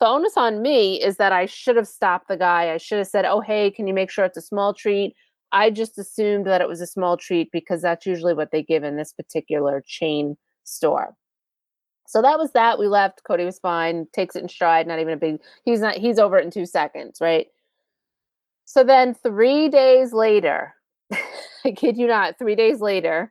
the 0.00 0.06
onus 0.06 0.36
on 0.36 0.62
me 0.62 1.00
is 1.00 1.16
that 1.18 1.32
I 1.32 1.46
should 1.46 1.76
have 1.76 1.86
stopped 1.86 2.28
the 2.28 2.36
guy. 2.36 2.72
I 2.72 2.78
should 2.78 2.98
have 2.98 3.06
said, 3.06 3.24
Oh, 3.24 3.40
hey, 3.40 3.70
can 3.70 3.86
you 3.86 3.94
make 3.94 4.10
sure 4.10 4.24
it's 4.24 4.36
a 4.36 4.42
small 4.42 4.74
treat? 4.74 5.14
I 5.52 5.70
just 5.70 5.98
assumed 5.98 6.46
that 6.46 6.60
it 6.60 6.68
was 6.68 6.80
a 6.80 6.86
small 6.86 7.16
treat 7.16 7.50
because 7.52 7.82
that's 7.82 8.06
usually 8.06 8.34
what 8.34 8.50
they 8.50 8.62
give 8.62 8.84
in 8.84 8.96
this 8.96 9.12
particular 9.12 9.82
chain 9.86 10.36
store. 10.64 11.14
So 12.06 12.20
that 12.22 12.38
was 12.38 12.52
that. 12.52 12.78
We 12.78 12.88
left. 12.88 13.22
Cody 13.24 13.44
was 13.44 13.58
fine, 13.58 14.06
takes 14.12 14.36
it 14.36 14.42
in 14.42 14.48
stride, 14.48 14.86
not 14.86 14.98
even 14.98 15.14
a 15.14 15.16
big 15.16 15.40
he's 15.64 15.80
not 15.80 15.96
he's 15.96 16.18
over 16.18 16.38
it 16.38 16.44
in 16.44 16.50
two 16.50 16.66
seconds, 16.66 17.18
right? 17.20 17.46
So 18.64 18.84
then 18.84 19.14
three 19.14 19.68
days 19.68 20.12
later, 20.12 20.74
I 21.64 21.72
kid 21.72 21.96
you 21.96 22.06
not, 22.06 22.38
three 22.38 22.56
days 22.56 22.80
later, 22.80 23.30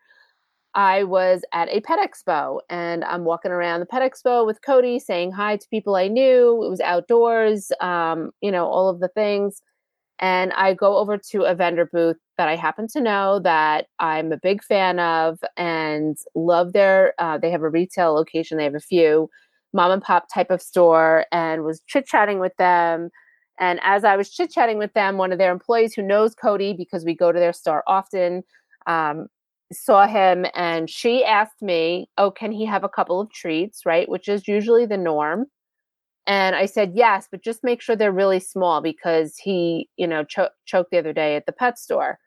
I 0.73 1.03
was 1.03 1.41
at 1.53 1.67
a 1.69 1.81
pet 1.81 1.99
expo 1.99 2.59
and 2.69 3.03
I'm 3.03 3.25
walking 3.25 3.51
around 3.51 3.81
the 3.81 3.85
pet 3.85 4.01
expo 4.01 4.45
with 4.45 4.61
Cody 4.61 4.99
saying 4.99 5.31
hi 5.31 5.57
to 5.57 5.67
people 5.69 5.95
I 5.95 6.07
knew. 6.07 6.63
It 6.63 6.69
was 6.69 6.79
outdoors, 6.79 7.71
um, 7.81 8.31
you 8.41 8.51
know, 8.51 8.65
all 8.65 8.87
of 8.87 8.99
the 8.99 9.09
things. 9.09 9.61
And 10.21 10.53
I 10.53 10.73
go 10.75 10.97
over 10.97 11.17
to 11.31 11.43
a 11.43 11.55
vendor 11.55 11.85
booth 11.91 12.17
that 12.37 12.47
I 12.47 12.55
happen 12.55 12.87
to 12.89 13.01
know 13.01 13.39
that 13.39 13.87
I'm 13.99 14.31
a 14.31 14.37
big 14.37 14.63
fan 14.63 14.99
of 14.99 15.39
and 15.57 16.15
love 16.35 16.73
their, 16.73 17.13
uh, 17.19 17.37
they 17.39 17.49
have 17.51 17.63
a 17.63 17.69
retail 17.69 18.13
location, 18.13 18.57
they 18.57 18.63
have 18.65 18.75
a 18.75 18.79
few 18.79 19.29
mom 19.73 19.91
and 19.91 20.01
pop 20.01 20.25
type 20.33 20.51
of 20.51 20.61
store, 20.61 21.25
and 21.31 21.63
was 21.63 21.81
chit 21.87 22.05
chatting 22.05 22.39
with 22.39 22.55
them. 22.57 23.09
And 23.59 23.79
as 23.83 24.03
I 24.03 24.15
was 24.17 24.29
chit 24.29 24.51
chatting 24.51 24.77
with 24.77 24.93
them, 24.93 25.17
one 25.17 25.31
of 25.31 25.37
their 25.39 25.51
employees 25.51 25.93
who 25.93 26.01
knows 26.01 26.35
Cody 26.35 26.73
because 26.73 27.05
we 27.05 27.15
go 27.15 27.31
to 27.31 27.39
their 27.39 27.53
store 27.53 27.83
often, 27.87 28.43
um, 28.87 29.27
saw 29.71 30.05
him 30.07 30.45
and 30.53 30.89
she 30.89 31.23
asked 31.23 31.61
me, 31.61 32.09
Oh, 32.17 32.31
can 32.31 32.51
he 32.51 32.65
have 32.65 32.83
a 32.83 32.89
couple 32.89 33.21
of 33.21 33.31
treats? 33.31 33.85
Right. 33.85 34.09
Which 34.09 34.27
is 34.27 34.47
usually 34.47 34.85
the 34.85 34.97
norm. 34.97 35.45
And 36.31 36.55
I 36.55 36.65
said, 36.65 36.93
Yes, 36.95 37.27
but 37.29 37.43
just 37.43 37.61
make 37.61 37.81
sure 37.81 37.95
they're 37.95 38.11
really 38.13 38.39
small 38.39 38.81
because 38.81 39.35
he, 39.38 39.89
you 39.97 40.07
know, 40.07 40.23
cho- 40.23 40.47
choked 40.65 40.91
the 40.91 40.97
other 40.97 41.11
day 41.13 41.35
at 41.35 41.45
the 41.45 41.51
pet 41.51 41.77
store. 41.77 42.19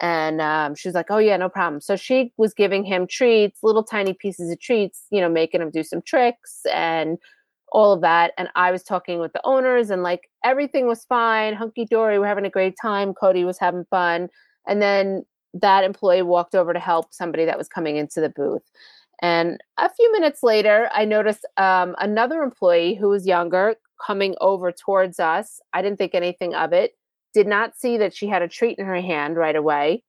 And 0.00 0.40
um, 0.40 0.74
she 0.74 0.88
was 0.88 0.94
like, 0.94 1.10
Oh, 1.10 1.18
yeah, 1.18 1.36
no 1.36 1.50
problem. 1.50 1.80
So 1.82 1.96
she 1.96 2.32
was 2.38 2.54
giving 2.54 2.84
him 2.84 3.06
treats, 3.06 3.60
little 3.62 3.84
tiny 3.84 4.14
pieces 4.14 4.50
of 4.50 4.60
treats, 4.60 5.06
you 5.10 5.20
know, 5.20 5.28
making 5.28 5.62
him 5.62 5.70
do 5.70 5.84
some 5.84 6.02
tricks 6.02 6.60
and 6.72 7.18
all 7.72 7.92
of 7.92 8.00
that. 8.02 8.32
And 8.38 8.48
I 8.56 8.70
was 8.72 8.84
talking 8.84 9.20
with 9.20 9.32
the 9.34 9.42
owners 9.44 9.90
and 9.90 10.02
like 10.02 10.30
everything 10.44 10.86
was 10.88 11.04
fine, 11.06 11.54
hunky 11.54 11.86
dory. 11.86 12.18
We're 12.18 12.28
having 12.28 12.46
a 12.46 12.50
great 12.50 12.76
time. 12.80 13.14
Cody 13.14 13.44
was 13.44 13.58
having 13.58 13.84
fun. 13.90 14.28
And 14.68 14.82
then 14.82 15.24
that 15.54 15.84
employee 15.84 16.22
walked 16.22 16.56
over 16.56 16.72
to 16.74 16.80
help 16.80 17.14
somebody 17.14 17.44
that 17.46 17.58
was 17.58 17.68
coming 17.68 17.96
into 17.96 18.20
the 18.22 18.30
booth. 18.30 18.62
And 19.22 19.58
a 19.78 19.88
few 19.88 20.12
minutes 20.12 20.42
later, 20.42 20.88
I 20.92 21.04
noticed 21.04 21.46
um, 21.56 21.94
another 21.98 22.42
employee 22.42 22.94
who 22.94 23.08
was 23.08 23.26
younger 23.26 23.76
coming 24.04 24.34
over 24.40 24.72
towards 24.72 25.20
us. 25.20 25.60
I 25.72 25.82
didn't 25.82 25.98
think 25.98 26.14
anything 26.14 26.54
of 26.54 26.72
it, 26.72 26.92
did 27.32 27.46
not 27.46 27.76
see 27.76 27.96
that 27.98 28.14
she 28.14 28.26
had 28.26 28.42
a 28.42 28.48
treat 28.48 28.78
in 28.78 28.86
her 28.86 29.00
hand 29.00 29.36
right 29.36 29.56
away. 29.56 30.02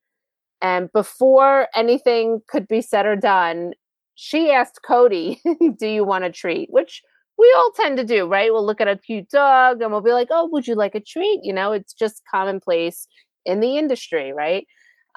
And 0.62 0.92
before 0.94 1.68
anything 1.76 2.42
could 2.48 2.68
be 2.68 2.82
said 2.82 3.06
or 3.06 3.16
done, 3.16 3.74
she 4.16 4.52
asked 4.52 4.80
Cody, 4.86 5.42
Do 5.80 5.88
you 5.88 6.04
want 6.04 6.24
a 6.24 6.32
treat? 6.32 6.70
Which 6.72 7.02
we 7.38 7.54
all 7.58 7.72
tend 7.76 7.98
to 7.98 8.06
do, 8.06 8.26
right? 8.26 8.52
We'll 8.52 8.66
look 8.66 8.82
at 8.82 8.88
a 8.88 8.98
cute 8.98 9.30
dog 9.30 9.82
and 9.82 9.92
we'll 9.92 10.02
be 10.02 10.14
like, 10.14 10.30
Oh, 10.32 10.48
would 10.52 10.68
you 10.68 10.76
like 10.76 10.96
a 10.96 11.02
treat? 11.02 11.42
You 11.44 11.54
know, 11.54 11.74
it's 11.74 11.94
just 11.94 12.24
commonplace 12.34 13.08
in 13.46 13.60
the 13.60 13.78
industry, 13.78 14.34
right? 14.34 14.66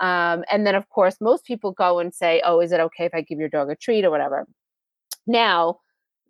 Um, 0.00 0.44
and 0.50 0.66
then, 0.66 0.74
of 0.74 0.88
course, 0.90 1.16
most 1.20 1.44
people 1.44 1.72
go 1.72 1.98
and 1.98 2.14
say, 2.14 2.40
Oh, 2.44 2.60
is 2.60 2.72
it 2.72 2.80
okay 2.80 3.04
if 3.04 3.14
I 3.14 3.20
give 3.22 3.38
your 3.38 3.48
dog 3.48 3.70
a 3.70 3.76
treat 3.76 4.04
or 4.04 4.10
whatever? 4.10 4.46
Now, 5.26 5.80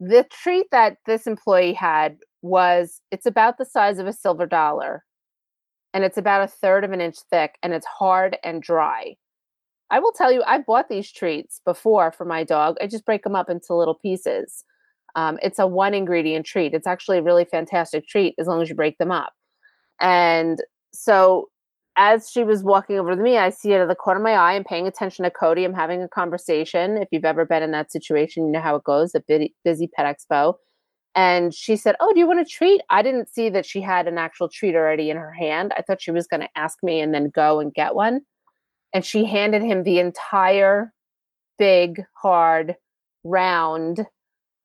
the 0.01 0.25
treat 0.31 0.67
that 0.71 0.99
this 1.07 1.27
employee 1.27 1.73
had 1.73 2.19
was 2.43 3.01
it's 3.11 3.27
about 3.27 3.59
the 3.59 3.65
size 3.65 3.99
of 3.99 4.07
a 4.07 4.13
silver 4.13 4.47
dollar 4.47 5.05
and 5.93 6.05
it's 6.05 6.19
about 6.19 6.43
a 6.43 6.47
third 6.47 6.85
of 6.85 6.93
an 6.93 7.01
inch 7.01 7.17
thick 7.31 7.57
and 7.63 7.73
it's 7.73 7.87
hard 7.87 8.37
and 8.45 8.63
dry. 8.63 9.17
I 9.91 9.99
will 10.01 10.13
tell 10.13 10.31
you, 10.31 10.43
I've 10.47 10.67
bought 10.67 10.89
these 10.89 11.11
treats 11.11 11.61
before 11.65 12.13
for 12.13 12.25
my 12.25 12.45
dog. 12.45 12.77
I 12.81 12.87
just 12.87 13.07
break 13.07 13.23
them 13.23 13.35
up 13.35 13.49
into 13.49 13.75
little 13.75 13.95
pieces. 13.95 14.65
Um, 15.17 15.39
it's 15.43 15.59
a 15.59 15.67
one 15.67 15.95
ingredient 15.95 16.45
treat. 16.45 16.75
It's 16.75 16.87
actually 16.87 17.19
a 17.19 17.23
really 17.23 17.47
fantastic 17.47 18.07
treat 18.07 18.35
as 18.39 18.47
long 18.47 18.61
as 18.61 18.69
you 18.69 18.75
break 18.75 18.99
them 18.99 19.11
up. 19.11 19.33
And 20.01 20.63
so 20.93 21.49
as 21.99 22.31
she 22.31 22.45
was 22.45 22.63
walking 22.63 22.97
over 22.97 23.15
to 23.15 23.21
me, 23.21 23.37
I 23.37 23.51
see 23.51 23.73
it 23.73 23.81
at 23.81 23.89
the 23.89 23.95
corner 23.97 24.21
of 24.21 24.25
my 24.25 24.35
eye. 24.35 24.55
I'm 24.55 24.63
paying 24.63 24.87
attention 24.87 25.25
to 25.25 25.31
Cody. 25.31 25.65
I'm 25.65 25.75
having 25.75 26.01
a 26.01 26.09
conversation. 26.09 26.97
If 26.97 27.09
you've 27.11 27.25
ever 27.25 27.45
been 27.45 27.65
in 27.65 27.73
that 27.73 27.91
situation, 27.91 28.47
you 28.47 28.53
know 28.53 28.61
how 28.61 28.77
it 28.77 28.85
goes 28.85 29.15
at 29.17 29.27
busy 29.27 29.89
pet 29.89 30.07
expo. 30.07 30.55
And 31.17 31.53
she 31.53 31.75
said, 31.75 31.97
Oh, 31.99 32.13
do 32.13 32.21
you 32.21 32.29
want 32.29 32.39
a 32.39 32.45
treat? 32.45 32.81
I 32.89 33.03
didn't 33.03 33.29
see 33.29 33.49
that 33.51 33.67
she 33.67 33.81
had 33.81 34.07
an 34.07 34.17
actual 34.17 34.49
treat 34.49 34.77
already 34.77 35.11
in 35.11 35.17
her 35.17 35.33
hand. 35.33 35.73
I 35.77 35.83
thought 35.83 36.01
she 36.01 36.13
was 36.13 36.29
going 36.29 36.43
to 36.43 36.49
ask 36.55 36.79
me 36.85 37.01
and 37.01 37.13
then 37.13 37.31
go 37.31 37.59
and 37.59 37.75
get 37.75 37.97
one. 37.97 38.21
And 38.95 39.05
she 39.05 39.25
handed 39.25 39.63
him 39.63 39.83
the 39.83 39.99
entire 39.99 40.93
big, 41.59 42.01
hard, 42.23 42.77
round, 43.25 44.07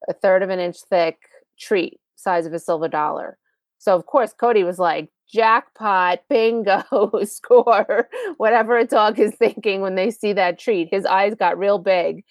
a 0.07 0.13
third 0.13 0.43
of 0.43 0.51
an 0.51 0.59
inch 0.59 0.77
thick 0.87 1.17
treat, 1.59 1.99
size 2.15 2.45
of 2.45 2.53
a 2.53 2.59
silver 2.59 2.87
dollar. 2.87 3.39
So, 3.79 3.95
of 3.95 4.05
course, 4.05 4.33
Cody 4.33 4.63
was 4.63 4.77
like, 4.77 5.09
jackpot, 5.31 6.19
bingo, 6.29 6.83
score, 7.23 8.09
whatever 8.37 8.77
a 8.77 8.85
dog 8.85 9.19
is 9.19 9.35
thinking 9.35 9.81
when 9.81 9.95
they 9.95 10.11
see 10.11 10.33
that 10.33 10.59
treat. 10.59 10.89
His 10.91 11.05
eyes 11.05 11.35
got 11.35 11.57
real 11.57 11.79
big 11.79 12.23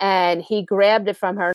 and 0.00 0.42
he 0.42 0.62
grabbed 0.62 1.08
it 1.08 1.16
from 1.16 1.36
her. 1.36 1.52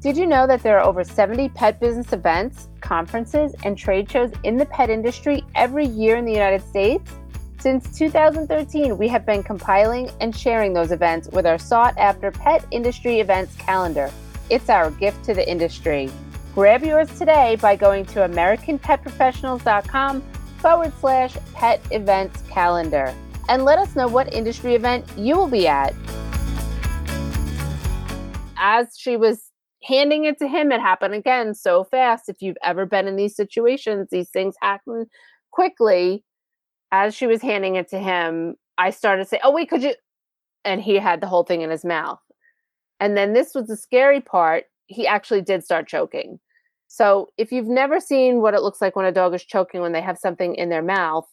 Did 0.00 0.16
you 0.16 0.26
know 0.26 0.46
that 0.46 0.62
there 0.62 0.78
are 0.78 0.86
over 0.86 1.04
70 1.04 1.50
pet 1.50 1.78
business 1.78 2.12
events, 2.14 2.68
conferences, 2.80 3.54
and 3.64 3.76
trade 3.76 4.10
shows 4.10 4.32
in 4.44 4.56
the 4.56 4.64
pet 4.64 4.88
industry 4.88 5.42
every 5.54 5.86
year 5.86 6.16
in 6.16 6.24
the 6.24 6.32
United 6.32 6.62
States? 6.62 7.12
Since 7.58 7.98
2013, 7.98 8.96
we 8.96 9.08
have 9.08 9.26
been 9.26 9.42
compiling 9.42 10.10
and 10.22 10.34
sharing 10.34 10.72
those 10.72 10.90
events 10.90 11.28
with 11.28 11.44
our 11.44 11.58
sought 11.58 11.98
after 11.98 12.30
pet 12.30 12.64
industry 12.70 13.20
events 13.20 13.54
calendar. 13.56 14.10
It's 14.48 14.70
our 14.70 14.90
gift 14.92 15.22
to 15.24 15.34
the 15.34 15.46
industry. 15.46 16.10
Grab 16.54 16.82
yours 16.82 17.08
today 17.16 17.56
by 17.62 17.76
going 17.76 18.04
to 18.06 18.26
AmericanPetProfessionals.com 18.28 20.20
forward 20.58 20.92
slash 20.98 21.36
pet 21.54 21.80
events 21.92 22.42
calendar 22.50 23.14
and 23.48 23.64
let 23.64 23.78
us 23.78 23.94
know 23.94 24.08
what 24.08 24.34
industry 24.34 24.74
event 24.74 25.06
you 25.16 25.36
will 25.36 25.46
be 25.46 25.68
at. 25.68 25.94
As 28.56 28.88
she 28.96 29.16
was 29.16 29.44
handing 29.84 30.24
it 30.24 30.38
to 30.38 30.48
him, 30.48 30.72
it 30.72 30.80
happened 30.80 31.14
again 31.14 31.54
so 31.54 31.84
fast. 31.84 32.28
If 32.28 32.42
you've 32.42 32.58
ever 32.64 32.84
been 32.84 33.06
in 33.06 33.14
these 33.14 33.36
situations, 33.36 34.08
these 34.10 34.30
things 34.30 34.56
happen 34.60 35.06
quickly. 35.52 36.24
As 36.90 37.14
she 37.14 37.28
was 37.28 37.40
handing 37.42 37.76
it 37.76 37.88
to 37.90 38.00
him, 38.00 38.56
I 38.76 38.90
started 38.90 39.22
to 39.22 39.28
say, 39.28 39.38
Oh, 39.44 39.52
wait, 39.52 39.70
could 39.70 39.84
you? 39.84 39.94
And 40.64 40.82
he 40.82 40.96
had 40.96 41.20
the 41.20 41.28
whole 41.28 41.44
thing 41.44 41.60
in 41.60 41.70
his 41.70 41.84
mouth. 41.84 42.18
And 42.98 43.16
then 43.16 43.34
this 43.34 43.54
was 43.54 43.68
the 43.68 43.76
scary 43.76 44.20
part 44.20 44.64
he 44.90 45.06
actually 45.06 45.40
did 45.40 45.64
start 45.64 45.86
choking. 45.86 46.38
So 46.88 47.28
if 47.38 47.52
you've 47.52 47.68
never 47.68 48.00
seen 48.00 48.40
what 48.42 48.54
it 48.54 48.62
looks 48.62 48.80
like 48.80 48.96
when 48.96 49.06
a 49.06 49.12
dog 49.12 49.32
is 49.34 49.44
choking 49.44 49.80
when 49.80 49.92
they 49.92 50.00
have 50.00 50.18
something 50.18 50.56
in 50.56 50.68
their 50.68 50.82
mouth, 50.82 51.26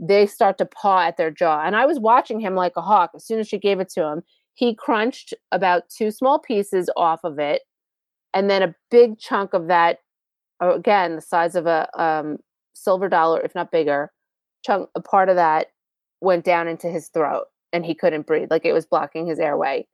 they 0.00 0.26
start 0.26 0.56
to 0.58 0.64
paw 0.64 1.00
at 1.02 1.18
their 1.18 1.30
jaw. 1.30 1.62
And 1.64 1.76
I 1.76 1.84
was 1.84 2.00
watching 2.00 2.40
him 2.40 2.54
like 2.54 2.72
a 2.76 2.80
hawk. 2.80 3.10
As 3.14 3.26
soon 3.26 3.38
as 3.38 3.46
she 3.46 3.58
gave 3.58 3.78
it 3.78 3.90
to 3.90 4.04
him, 4.04 4.22
he 4.54 4.74
crunched 4.74 5.34
about 5.52 5.90
two 5.90 6.10
small 6.10 6.38
pieces 6.38 6.88
off 6.96 7.20
of 7.24 7.38
it. 7.38 7.62
And 8.32 8.48
then 8.48 8.62
a 8.62 8.74
big 8.90 9.18
chunk 9.18 9.52
of 9.52 9.68
that, 9.68 9.98
uh, 10.62 10.74
again, 10.74 11.16
the 11.16 11.20
size 11.20 11.54
of 11.54 11.66
a 11.66 11.88
um, 12.00 12.38
silver 12.72 13.10
dollar, 13.10 13.42
if 13.42 13.54
not 13.54 13.70
bigger, 13.70 14.10
chunk, 14.64 14.88
a 14.94 15.02
part 15.02 15.28
of 15.28 15.36
that 15.36 15.66
went 16.22 16.44
down 16.44 16.68
into 16.68 16.88
his 16.88 17.08
throat 17.08 17.44
and 17.74 17.84
he 17.84 17.94
couldn't 17.94 18.26
breathe. 18.26 18.50
Like 18.50 18.64
it 18.64 18.72
was 18.72 18.86
blocking 18.86 19.26
his 19.26 19.38
airway. 19.38 19.86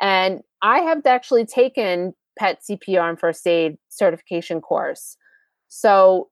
And 0.00 0.42
I 0.62 0.80
have 0.80 1.04
actually 1.06 1.44
taken 1.44 2.14
pet 2.40 2.62
CPR 2.62 3.10
and 3.10 3.20
first 3.20 3.46
aid 3.46 3.76
certification 3.90 4.62
course. 4.62 5.18
So 5.68 6.30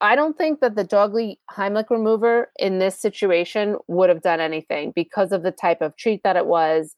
I 0.00 0.16
don't 0.16 0.36
think 0.36 0.60
that 0.60 0.76
the 0.76 0.82
dogly 0.82 1.38
Heimlich 1.52 1.90
maneuver 1.90 2.50
in 2.58 2.78
this 2.78 2.98
situation 2.98 3.76
would 3.86 4.08
have 4.08 4.22
done 4.22 4.40
anything 4.40 4.92
because 4.96 5.30
of 5.30 5.42
the 5.42 5.52
type 5.52 5.82
of 5.82 5.94
treat 5.96 6.22
that 6.24 6.36
it 6.36 6.46
was 6.46 6.96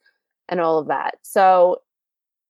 and 0.48 0.60
all 0.60 0.78
of 0.78 0.86
that. 0.86 1.16
So 1.22 1.82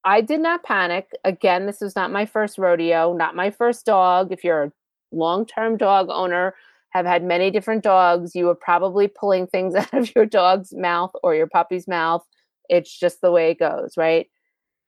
I 0.04 0.20
did 0.20 0.40
not 0.40 0.62
panic. 0.62 1.08
Again, 1.24 1.64
this 1.64 1.80
was 1.80 1.96
not 1.96 2.12
my 2.12 2.26
first 2.26 2.58
rodeo, 2.58 3.14
not 3.14 3.34
my 3.34 3.50
first 3.50 3.86
dog. 3.86 4.30
If 4.30 4.44
you're 4.44 4.64
a 4.64 4.72
long 5.10 5.46
term 5.46 5.78
dog 5.78 6.08
owner, 6.10 6.54
have 6.90 7.06
had 7.06 7.24
many 7.24 7.50
different 7.50 7.82
dogs, 7.82 8.36
you 8.36 8.44
were 8.44 8.54
probably 8.54 9.08
pulling 9.08 9.46
things 9.46 9.74
out 9.74 9.92
of 9.94 10.14
your 10.14 10.26
dog's 10.26 10.74
mouth 10.74 11.12
or 11.22 11.34
your 11.34 11.48
puppy's 11.48 11.88
mouth. 11.88 12.24
It's 12.68 12.96
just 12.96 13.22
the 13.22 13.32
way 13.32 13.50
it 13.50 13.58
goes, 13.58 13.96
right? 13.96 14.28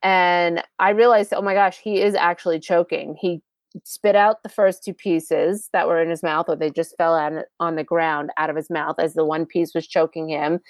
And 0.06 0.62
I 0.78 0.90
realized, 0.90 1.32
oh 1.34 1.42
my 1.42 1.52
gosh, 1.52 1.80
he 1.82 2.00
is 2.00 2.14
actually 2.14 2.60
choking. 2.60 3.16
He 3.20 3.42
spit 3.82 4.14
out 4.14 4.44
the 4.44 4.48
first 4.48 4.84
two 4.84 4.94
pieces 4.94 5.68
that 5.72 5.88
were 5.88 6.00
in 6.00 6.08
his 6.08 6.22
mouth, 6.22 6.46
or 6.48 6.54
they 6.54 6.70
just 6.70 6.96
fell 6.96 7.16
out 7.16 7.32
on 7.58 7.74
the 7.74 7.82
ground 7.82 8.30
out 8.36 8.48
of 8.48 8.54
his 8.54 8.70
mouth 8.70 9.00
as 9.00 9.14
the 9.14 9.24
one 9.24 9.44
piece 9.46 9.74
was 9.74 9.84
choking 9.88 10.28
him. 10.28 10.60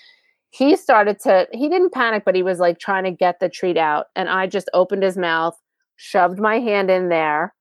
He 0.52 0.74
started 0.74 1.20
to, 1.20 1.46
he 1.52 1.68
didn't 1.68 1.92
panic, 1.92 2.22
but 2.24 2.34
he 2.34 2.42
was 2.42 2.60
like 2.60 2.78
trying 2.78 3.04
to 3.04 3.10
get 3.10 3.38
the 3.38 3.50
treat 3.50 3.76
out. 3.76 4.06
And 4.16 4.30
I 4.30 4.46
just 4.46 4.70
opened 4.72 5.02
his 5.02 5.18
mouth, 5.18 5.60
shoved 5.96 6.38
my 6.38 6.58
hand 6.58 6.90
in 6.90 7.10
there. 7.10 7.54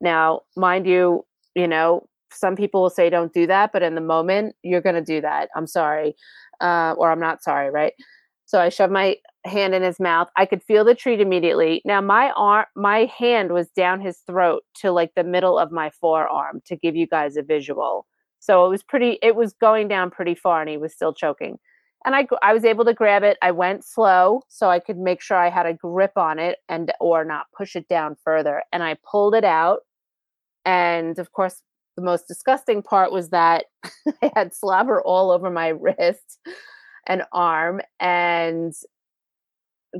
Now, 0.00 0.42
mind 0.56 0.86
you, 0.86 1.26
you 1.56 1.66
know, 1.66 2.06
some 2.30 2.54
people 2.54 2.82
will 2.82 2.90
say 2.90 3.10
don't 3.10 3.32
do 3.32 3.48
that, 3.48 3.72
but 3.72 3.82
in 3.82 3.96
the 3.96 4.00
moment, 4.00 4.54
you're 4.62 4.80
going 4.80 4.94
to 4.94 5.02
do 5.02 5.20
that. 5.22 5.48
I'm 5.56 5.66
sorry. 5.66 6.14
Uh, 6.60 6.94
or 6.96 7.10
I'm 7.10 7.18
not 7.18 7.42
sorry, 7.42 7.68
right? 7.68 7.94
So 8.46 8.60
I 8.60 8.68
shoved 8.68 8.92
my 8.92 9.16
hand 9.44 9.74
in 9.74 9.82
his 9.82 10.00
mouth. 10.00 10.28
I 10.36 10.46
could 10.46 10.62
feel 10.62 10.84
the 10.84 10.94
treat 10.94 11.20
immediately. 11.20 11.82
Now 11.84 12.00
my 12.00 12.30
arm 12.36 12.66
my 12.74 13.10
hand 13.18 13.52
was 13.52 13.68
down 13.70 14.00
his 14.00 14.18
throat 14.18 14.62
to 14.76 14.92
like 14.92 15.12
the 15.14 15.24
middle 15.24 15.58
of 15.58 15.72
my 15.72 15.90
forearm 15.90 16.62
to 16.66 16.76
give 16.76 16.96
you 16.96 17.06
guys 17.06 17.36
a 17.36 17.42
visual. 17.42 18.06
So 18.38 18.64
it 18.64 18.68
was 18.68 18.82
pretty 18.82 19.18
it 19.22 19.34
was 19.36 19.52
going 19.54 19.88
down 19.88 20.10
pretty 20.10 20.34
far 20.34 20.60
and 20.60 20.70
he 20.70 20.76
was 20.76 20.92
still 20.94 21.12
choking. 21.12 21.58
And 22.04 22.14
I 22.14 22.26
I 22.40 22.52
was 22.54 22.64
able 22.64 22.84
to 22.84 22.94
grab 22.94 23.24
it. 23.24 23.36
I 23.42 23.50
went 23.50 23.84
slow 23.84 24.42
so 24.48 24.68
I 24.70 24.78
could 24.78 24.98
make 24.98 25.20
sure 25.20 25.36
I 25.36 25.50
had 25.50 25.66
a 25.66 25.74
grip 25.74 26.12
on 26.16 26.38
it 26.38 26.58
and 26.68 26.92
or 27.00 27.24
not 27.24 27.46
push 27.56 27.74
it 27.74 27.88
down 27.88 28.16
further. 28.22 28.62
And 28.72 28.82
I 28.82 28.96
pulled 29.10 29.34
it 29.34 29.44
out. 29.44 29.80
And 30.64 31.18
of 31.18 31.32
course 31.32 31.62
the 31.96 32.02
most 32.02 32.28
disgusting 32.28 32.82
part 32.82 33.10
was 33.10 33.30
that 33.30 33.66
I 34.22 34.30
had 34.36 34.54
slobber 34.54 35.02
all 35.02 35.30
over 35.30 35.50
my 35.50 35.68
wrist 35.80 36.38
and 37.06 37.22
arm. 37.32 37.80
And 38.00 38.74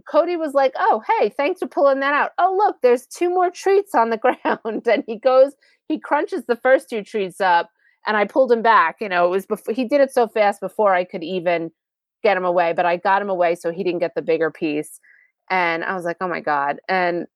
Cody 0.08 0.36
was 0.36 0.54
like, 0.54 0.72
Oh, 0.76 1.02
hey, 1.06 1.28
thanks 1.30 1.60
for 1.60 1.66
pulling 1.68 2.00
that 2.00 2.14
out. 2.14 2.32
Oh, 2.38 2.54
look, 2.56 2.76
there's 2.82 3.06
two 3.06 3.30
more 3.30 3.50
treats 3.50 3.94
on 3.94 4.10
the 4.10 4.16
ground. 4.44 4.86
And 4.86 5.04
he 5.06 5.18
goes, 5.18 5.54
he 5.88 5.98
crunches 5.98 6.44
the 6.46 6.56
first 6.56 6.90
two 6.90 7.02
treats 7.02 7.40
up. 7.40 7.70
And 8.06 8.16
I 8.16 8.24
pulled 8.24 8.52
him 8.52 8.62
back. 8.62 8.96
You 9.00 9.08
know, 9.08 9.26
it 9.26 9.30
was 9.30 9.46
before 9.46 9.74
he 9.74 9.84
did 9.84 10.00
it 10.00 10.12
so 10.12 10.28
fast 10.28 10.60
before 10.60 10.94
I 10.94 11.04
could 11.04 11.24
even 11.24 11.70
get 12.22 12.36
him 12.36 12.44
away, 12.44 12.72
but 12.72 12.86
I 12.86 12.96
got 12.96 13.22
him 13.22 13.30
away 13.30 13.54
so 13.54 13.70
he 13.72 13.84
didn't 13.84 14.00
get 14.00 14.14
the 14.14 14.22
bigger 14.22 14.50
piece. 14.50 15.00
And 15.50 15.84
I 15.84 15.94
was 15.94 16.04
like, 16.04 16.16
oh 16.20 16.28
my 16.28 16.40
God. 16.40 16.80
And 16.88 17.26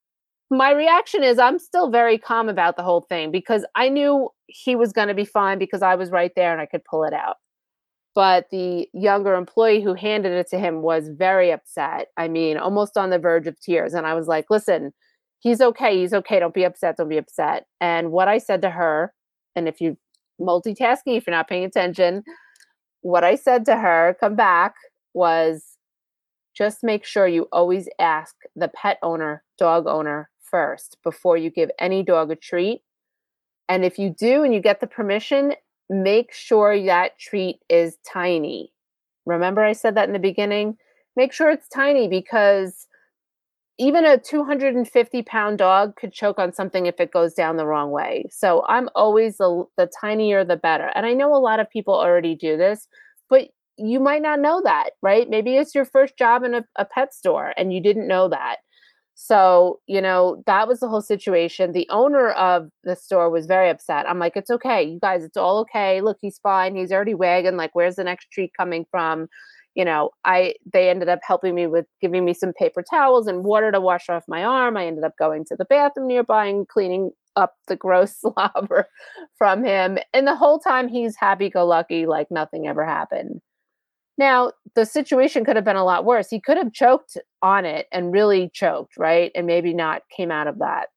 my 0.49 0.71
reaction 0.71 1.23
is 1.23 1.39
I'm 1.39 1.59
still 1.59 1.89
very 1.89 2.17
calm 2.17 2.49
about 2.49 2.75
the 2.75 2.83
whole 2.83 3.01
thing 3.01 3.31
because 3.31 3.65
I 3.75 3.87
knew 3.87 4.29
he 4.47 4.75
was 4.75 4.91
going 4.91 5.07
to 5.07 5.13
be 5.13 5.23
fine 5.23 5.57
because 5.59 5.81
I 5.81 5.95
was 5.95 6.11
right 6.11 6.31
there 6.35 6.51
and 6.51 6.61
I 6.61 6.65
could 6.65 6.83
pull 6.83 7.05
it 7.05 7.13
out 7.13 7.37
but 8.13 8.47
the 8.51 8.87
younger 8.93 9.35
employee 9.35 9.81
who 9.81 9.93
handed 9.93 10.33
it 10.33 10.49
to 10.49 10.59
him 10.59 10.81
was 10.81 11.09
very 11.09 11.51
upset. 11.51 12.09
I 12.17 12.27
mean, 12.27 12.57
almost 12.57 12.97
on 12.97 13.09
the 13.09 13.19
verge 13.19 13.47
of 13.47 13.59
tears. 13.59 13.93
And 13.93 14.05
I 14.05 14.13
was 14.13 14.27
like, 14.27 14.45
listen, 14.49 14.93
he's 15.39 15.61
okay. 15.61 15.97
He's 15.97 16.13
okay. 16.13 16.39
Don't 16.39 16.53
be 16.53 16.65
upset. 16.65 16.97
Don't 16.97 17.09
be 17.09 17.17
upset. 17.17 17.67
And 17.79 18.11
what 18.11 18.27
I 18.27 18.37
said 18.37 18.61
to 18.63 18.69
her, 18.69 19.13
and 19.55 19.67
if 19.67 19.79
you 19.79 19.97
multitasking, 20.39 21.17
if 21.17 21.25
you're 21.25 21.35
not 21.35 21.47
paying 21.47 21.63
attention, 21.63 22.23
what 23.01 23.23
I 23.23 23.35
said 23.35 23.65
to 23.65 23.77
her, 23.77 24.17
come 24.19 24.35
back, 24.35 24.75
was 25.13 25.77
just 26.55 26.83
make 26.83 27.05
sure 27.05 27.27
you 27.27 27.47
always 27.51 27.87
ask 27.99 28.35
the 28.55 28.67
pet 28.67 28.97
owner, 29.01 29.43
dog 29.57 29.87
owner 29.87 30.29
first 30.41 30.97
before 31.03 31.37
you 31.37 31.49
give 31.49 31.71
any 31.79 32.03
dog 32.03 32.29
a 32.29 32.35
treat. 32.35 32.81
And 33.69 33.85
if 33.85 33.97
you 33.97 34.13
do 34.17 34.43
and 34.43 34.53
you 34.53 34.59
get 34.59 34.81
the 34.81 34.87
permission, 34.87 35.53
make 35.91 36.31
sure 36.31 36.81
that 36.85 37.19
treat 37.19 37.59
is 37.69 37.97
tiny. 38.09 38.71
Remember, 39.25 39.61
I 39.61 39.73
said 39.73 39.95
that 39.95 40.07
in 40.07 40.13
the 40.13 40.19
beginning? 40.19 40.77
Make 41.17 41.33
sure 41.33 41.51
it's 41.51 41.67
tiny 41.67 42.07
because 42.07 42.87
even 43.77 44.05
a 44.05 44.17
250 44.17 45.21
pound 45.23 45.57
dog 45.57 45.97
could 45.97 46.13
choke 46.13 46.39
on 46.39 46.53
something 46.53 46.85
if 46.85 46.99
it 46.99 47.11
goes 47.11 47.33
down 47.33 47.57
the 47.57 47.65
wrong 47.65 47.91
way. 47.91 48.25
So 48.31 48.63
I'm 48.69 48.87
always 48.95 49.37
the, 49.37 49.65
the 49.77 49.89
tinier 49.99 50.45
the 50.45 50.55
better. 50.55 50.91
And 50.95 51.05
I 51.05 51.13
know 51.13 51.35
a 51.35 51.37
lot 51.37 51.59
of 51.59 51.69
people 51.69 51.93
already 51.93 52.35
do 52.35 52.55
this, 52.55 52.87
but 53.29 53.49
you 53.77 53.99
might 53.99 54.21
not 54.21 54.39
know 54.39 54.61
that, 54.63 54.91
right? 55.01 55.29
Maybe 55.29 55.57
it's 55.57 55.75
your 55.75 55.85
first 55.85 56.17
job 56.17 56.43
in 56.43 56.53
a, 56.53 56.63
a 56.77 56.85
pet 56.85 57.13
store 57.13 57.53
and 57.57 57.73
you 57.73 57.81
didn't 57.81 58.07
know 58.07 58.29
that. 58.29 58.57
So, 59.23 59.79
you 59.85 60.01
know, 60.01 60.41
that 60.47 60.67
was 60.67 60.79
the 60.79 60.87
whole 60.87 60.99
situation. 60.99 61.73
The 61.73 61.87
owner 61.91 62.31
of 62.31 62.69
the 62.83 62.95
store 62.95 63.29
was 63.29 63.45
very 63.45 63.69
upset. 63.69 64.09
I'm 64.09 64.17
like, 64.17 64.35
it's 64.35 64.49
okay. 64.49 64.81
You 64.81 64.99
guys, 64.99 65.23
it's 65.23 65.37
all 65.37 65.59
okay. 65.59 66.01
Look, 66.01 66.17
he's 66.21 66.39
fine. 66.39 66.75
He's 66.75 66.91
already 66.91 67.13
wagging. 67.13 67.55
Like, 67.55 67.69
where's 67.75 67.97
the 67.97 68.03
next 68.03 68.31
treat 68.31 68.51
coming 68.57 68.83
from? 68.89 69.27
You 69.75 69.85
know, 69.85 70.09
I 70.25 70.55
they 70.73 70.89
ended 70.89 71.07
up 71.07 71.19
helping 71.21 71.53
me 71.53 71.67
with 71.67 71.85
giving 72.01 72.25
me 72.25 72.33
some 72.33 72.51
paper 72.51 72.81
towels 72.81 73.27
and 73.27 73.43
water 73.43 73.71
to 73.71 73.79
wash 73.79 74.09
off 74.09 74.23
my 74.27 74.43
arm. 74.43 74.75
I 74.75 74.87
ended 74.87 75.03
up 75.03 75.13
going 75.19 75.45
to 75.45 75.55
the 75.55 75.65
bathroom 75.65 76.07
nearby 76.07 76.47
and 76.47 76.67
cleaning 76.67 77.11
up 77.35 77.53
the 77.67 77.75
gross 77.75 78.15
slobber 78.21 78.87
from 79.37 79.63
him. 79.63 79.99
And 80.15 80.25
the 80.25 80.35
whole 80.35 80.57
time 80.57 80.87
he's 80.87 81.15
happy 81.15 81.51
go 81.51 81.63
lucky, 81.67 82.07
like 82.07 82.31
nothing 82.31 82.67
ever 82.67 82.83
happened. 82.87 83.39
Now, 84.17 84.51
the 84.75 84.85
situation 84.85 85.45
could 85.45 85.55
have 85.55 85.65
been 85.65 85.75
a 85.75 85.85
lot 85.85 86.05
worse. 86.05 86.29
He 86.29 86.39
could 86.39 86.57
have 86.57 86.73
choked 86.73 87.17
on 87.41 87.65
it 87.65 87.87
and 87.91 88.11
really 88.11 88.49
choked, 88.53 88.97
right? 88.97 89.31
And 89.35 89.47
maybe 89.47 89.73
not 89.73 90.03
came 90.15 90.31
out 90.31 90.47
of 90.47 90.59
that. 90.59 90.87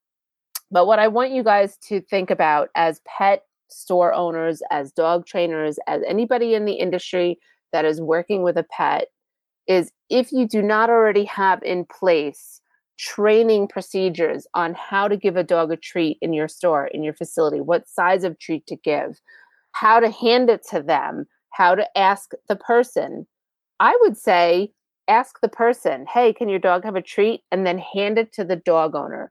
But 0.70 0.86
what 0.86 0.98
I 0.98 1.08
want 1.08 1.32
you 1.32 1.42
guys 1.42 1.76
to 1.88 2.00
think 2.00 2.30
about 2.30 2.68
as 2.74 3.00
pet 3.06 3.42
store 3.68 4.12
owners, 4.12 4.62
as 4.70 4.92
dog 4.92 5.26
trainers, 5.26 5.78
as 5.86 6.02
anybody 6.06 6.54
in 6.54 6.64
the 6.64 6.74
industry 6.74 7.38
that 7.72 7.84
is 7.84 8.00
working 8.00 8.42
with 8.42 8.56
a 8.56 8.64
pet 8.64 9.08
is 9.66 9.90
if 10.10 10.32
you 10.32 10.46
do 10.46 10.60
not 10.60 10.90
already 10.90 11.24
have 11.24 11.62
in 11.62 11.86
place 11.86 12.60
training 12.98 13.66
procedures 13.66 14.46
on 14.54 14.74
how 14.74 15.08
to 15.08 15.16
give 15.16 15.36
a 15.36 15.42
dog 15.42 15.72
a 15.72 15.76
treat 15.76 16.18
in 16.20 16.32
your 16.32 16.48
store, 16.48 16.86
in 16.88 17.02
your 17.02 17.14
facility, 17.14 17.60
what 17.60 17.88
size 17.88 18.24
of 18.24 18.38
treat 18.38 18.66
to 18.66 18.76
give, 18.76 19.20
how 19.72 19.98
to 19.98 20.10
hand 20.10 20.48
it 20.50 20.64
to 20.70 20.82
them, 20.82 21.26
how 21.54 21.74
to 21.74 21.98
ask 21.98 22.32
the 22.48 22.56
person. 22.56 23.26
I 23.80 23.96
would 24.02 24.16
say 24.16 24.72
ask 25.08 25.40
the 25.40 25.48
person, 25.48 26.06
hey, 26.12 26.32
can 26.32 26.48
your 26.48 26.58
dog 26.58 26.84
have 26.84 26.96
a 26.96 27.02
treat? 27.02 27.42
And 27.50 27.66
then 27.66 27.78
hand 27.78 28.18
it 28.18 28.32
to 28.34 28.44
the 28.44 28.56
dog 28.56 28.94
owner. 28.94 29.30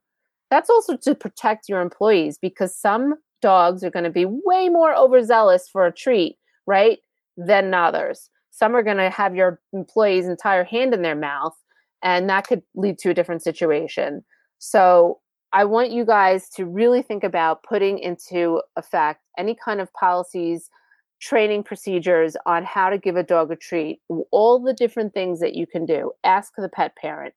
That's 0.49 0.69
also 0.69 0.97
to 0.97 1.15
protect 1.15 1.67
your 1.67 1.81
employees 1.81 2.37
because 2.41 2.75
some 2.75 3.15
dogs 3.41 3.83
are 3.83 3.89
going 3.89 4.03
to 4.05 4.09
be 4.09 4.25
way 4.25 4.69
more 4.69 4.95
overzealous 4.95 5.67
for 5.67 5.85
a 5.85 5.91
treat, 5.91 6.37
right? 6.67 6.99
Than 7.37 7.73
others. 7.73 8.29
Some 8.51 8.75
are 8.75 8.83
going 8.83 8.97
to 8.97 9.09
have 9.09 9.35
your 9.35 9.59
employee's 9.73 10.27
entire 10.27 10.63
hand 10.63 10.93
in 10.93 11.01
their 11.01 11.15
mouth, 11.15 11.55
and 12.03 12.29
that 12.29 12.45
could 12.47 12.61
lead 12.75 12.99
to 12.99 13.09
a 13.09 13.13
different 13.13 13.41
situation. 13.41 14.23
So 14.59 15.19
I 15.51 15.65
want 15.65 15.91
you 15.91 16.05
guys 16.05 16.49
to 16.49 16.65
really 16.65 17.01
think 17.01 17.23
about 17.23 17.63
putting 17.63 17.97
into 17.97 18.61
effect 18.75 19.21
any 19.37 19.55
kind 19.55 19.81
of 19.81 19.91
policies 19.93 20.69
training 21.23 21.63
procedures 21.63 22.35
on 22.45 22.65
how 22.65 22.89
to 22.89 22.97
give 22.97 23.15
a 23.15 23.23
dog 23.23 23.49
a 23.51 23.55
treat, 23.55 24.01
all 24.31 24.61
the 24.61 24.73
different 24.73 25.13
things 25.13 25.39
that 25.39 25.55
you 25.55 25.65
can 25.65 25.85
do. 25.85 26.11
Ask 26.23 26.51
the 26.57 26.67
pet 26.67 26.95
parent, 26.97 27.33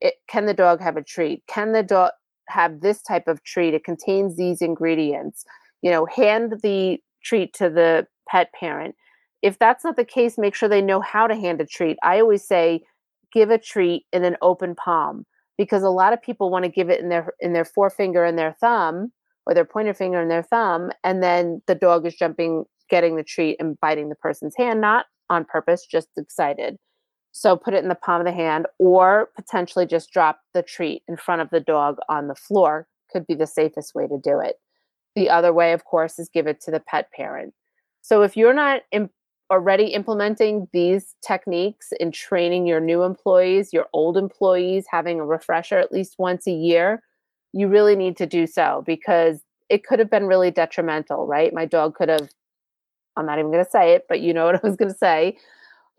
it, 0.00 0.14
can 0.28 0.44
the 0.44 0.54
dog 0.54 0.80
have 0.80 0.96
a 0.96 1.02
treat? 1.02 1.42
Can 1.46 1.72
the 1.72 1.82
dog 1.82 2.10
have 2.48 2.80
this 2.80 3.00
type 3.00 3.28
of 3.28 3.42
treat? 3.44 3.72
It 3.72 3.84
contains 3.84 4.36
these 4.36 4.60
ingredients. 4.60 5.44
You 5.80 5.90
know, 5.90 6.06
hand 6.06 6.54
the 6.62 6.98
treat 7.24 7.54
to 7.54 7.70
the 7.70 8.06
pet 8.28 8.50
parent. 8.58 8.94
If 9.40 9.58
that's 9.58 9.84
not 9.84 9.96
the 9.96 10.04
case, 10.04 10.36
make 10.36 10.54
sure 10.54 10.68
they 10.68 10.82
know 10.82 11.00
how 11.00 11.26
to 11.26 11.34
hand 11.34 11.62
a 11.62 11.66
treat. 11.66 11.96
I 12.02 12.20
always 12.20 12.46
say 12.46 12.82
give 13.32 13.48
a 13.48 13.58
treat 13.58 14.04
in 14.12 14.24
an 14.24 14.36
open 14.42 14.74
palm 14.74 15.24
because 15.56 15.82
a 15.82 15.88
lot 15.88 16.12
of 16.12 16.20
people 16.20 16.50
want 16.50 16.66
to 16.66 16.70
give 16.70 16.90
it 16.90 17.00
in 17.00 17.08
their 17.08 17.32
in 17.40 17.54
their 17.54 17.64
forefinger 17.64 18.24
and 18.24 18.38
their 18.38 18.54
thumb 18.60 19.12
or 19.46 19.54
their 19.54 19.64
pointer 19.64 19.94
finger 19.94 20.20
and 20.20 20.30
their 20.30 20.42
thumb 20.42 20.90
and 21.04 21.22
then 21.22 21.62
the 21.66 21.74
dog 21.74 22.06
is 22.06 22.14
jumping 22.14 22.64
getting 22.90 23.16
the 23.16 23.24
treat 23.24 23.56
and 23.60 23.78
biting 23.80 24.08
the 24.08 24.16
person's 24.16 24.54
hand, 24.56 24.80
not 24.80 25.06
on 25.28 25.44
purpose, 25.44 25.86
just 25.86 26.08
excited. 26.16 26.76
So 27.32 27.56
put 27.56 27.74
it 27.74 27.82
in 27.82 27.88
the 27.88 27.94
palm 27.94 28.20
of 28.20 28.26
the 28.26 28.32
hand 28.32 28.66
or 28.78 29.30
potentially 29.36 29.86
just 29.86 30.10
drop 30.10 30.40
the 30.52 30.62
treat 30.62 31.02
in 31.08 31.16
front 31.16 31.42
of 31.42 31.50
the 31.50 31.60
dog 31.60 31.98
on 32.08 32.28
the 32.28 32.34
floor 32.34 32.86
could 33.12 33.26
be 33.26 33.34
the 33.34 33.46
safest 33.46 33.94
way 33.94 34.06
to 34.06 34.18
do 34.22 34.40
it. 34.40 34.56
The 35.14 35.30
other 35.30 35.52
way, 35.52 35.72
of 35.72 35.84
course, 35.84 36.18
is 36.18 36.28
give 36.28 36.46
it 36.46 36.60
to 36.62 36.70
the 36.70 36.80
pet 36.80 37.10
parent. 37.12 37.54
So 38.02 38.22
if 38.22 38.36
you're 38.36 38.54
not 38.54 38.82
Im- 38.92 39.10
already 39.50 39.86
implementing 39.86 40.68
these 40.72 41.14
techniques 41.26 41.92
in 41.98 42.12
training 42.12 42.66
your 42.66 42.80
new 42.80 43.02
employees, 43.02 43.72
your 43.72 43.86
old 43.92 44.16
employees, 44.16 44.86
having 44.90 45.18
a 45.18 45.26
refresher 45.26 45.78
at 45.78 45.92
least 45.92 46.16
once 46.18 46.46
a 46.46 46.52
year, 46.52 47.02
you 47.52 47.66
really 47.66 47.96
need 47.96 48.16
to 48.16 48.26
do 48.26 48.46
so 48.46 48.84
because 48.86 49.40
it 49.68 49.84
could 49.84 49.98
have 49.98 50.10
been 50.10 50.26
really 50.26 50.50
detrimental, 50.50 51.26
right? 51.26 51.52
My 51.52 51.64
dog 51.64 51.94
could 51.96 52.08
have 52.08 52.30
I'm 53.16 53.26
not 53.26 53.38
even 53.38 53.50
going 53.50 53.64
to 53.64 53.70
say 53.70 53.92
it, 53.92 54.04
but 54.08 54.20
you 54.20 54.32
know 54.32 54.44
what 54.46 54.56
I 54.56 54.66
was 54.66 54.76
going 54.76 54.90
to 54.90 54.96
say. 54.96 55.36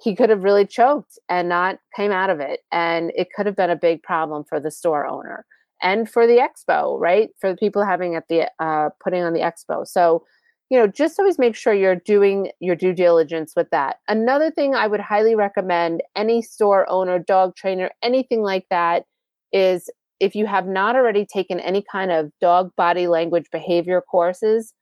He 0.01 0.15
could 0.15 0.31
have 0.31 0.43
really 0.43 0.65
choked 0.65 1.19
and 1.29 1.47
not 1.47 1.77
came 1.95 2.11
out 2.11 2.31
of 2.31 2.39
it. 2.39 2.61
And 2.71 3.11
it 3.15 3.27
could 3.35 3.45
have 3.45 3.55
been 3.55 3.69
a 3.69 3.75
big 3.75 4.01
problem 4.01 4.43
for 4.43 4.59
the 4.59 4.71
store 4.71 5.05
owner 5.05 5.45
and 5.81 6.09
for 6.09 6.25
the 6.25 6.37
expo, 6.37 6.99
right? 6.99 7.29
For 7.39 7.51
the 7.51 7.57
people 7.57 7.85
having 7.85 8.15
at 8.15 8.27
the, 8.27 8.49
uh, 8.59 8.89
putting 9.03 9.21
on 9.21 9.33
the 9.33 9.41
expo. 9.41 9.85
So, 9.85 10.23
you 10.71 10.79
know, 10.79 10.87
just 10.87 11.19
always 11.19 11.37
make 11.37 11.55
sure 11.55 11.73
you're 11.73 11.95
doing 11.95 12.49
your 12.59 12.75
due 12.75 12.93
diligence 12.93 13.53
with 13.55 13.69
that. 13.71 13.97
Another 14.07 14.49
thing 14.49 14.73
I 14.73 14.87
would 14.87 15.01
highly 15.01 15.35
recommend 15.35 16.01
any 16.15 16.41
store 16.41 16.89
owner, 16.89 17.19
dog 17.19 17.55
trainer, 17.55 17.91
anything 18.01 18.41
like 18.41 18.65
that 18.71 19.03
is 19.51 19.89
if 20.21 20.35
you 20.35 20.45
have 20.45 20.67
not 20.67 20.95
already 20.95 21.25
taken 21.25 21.59
any 21.59 21.83
kind 21.91 22.11
of 22.11 22.31
dog 22.39 22.71
body 22.77 23.07
language 23.07 23.47
behavior 23.51 24.01
courses, 24.01 24.73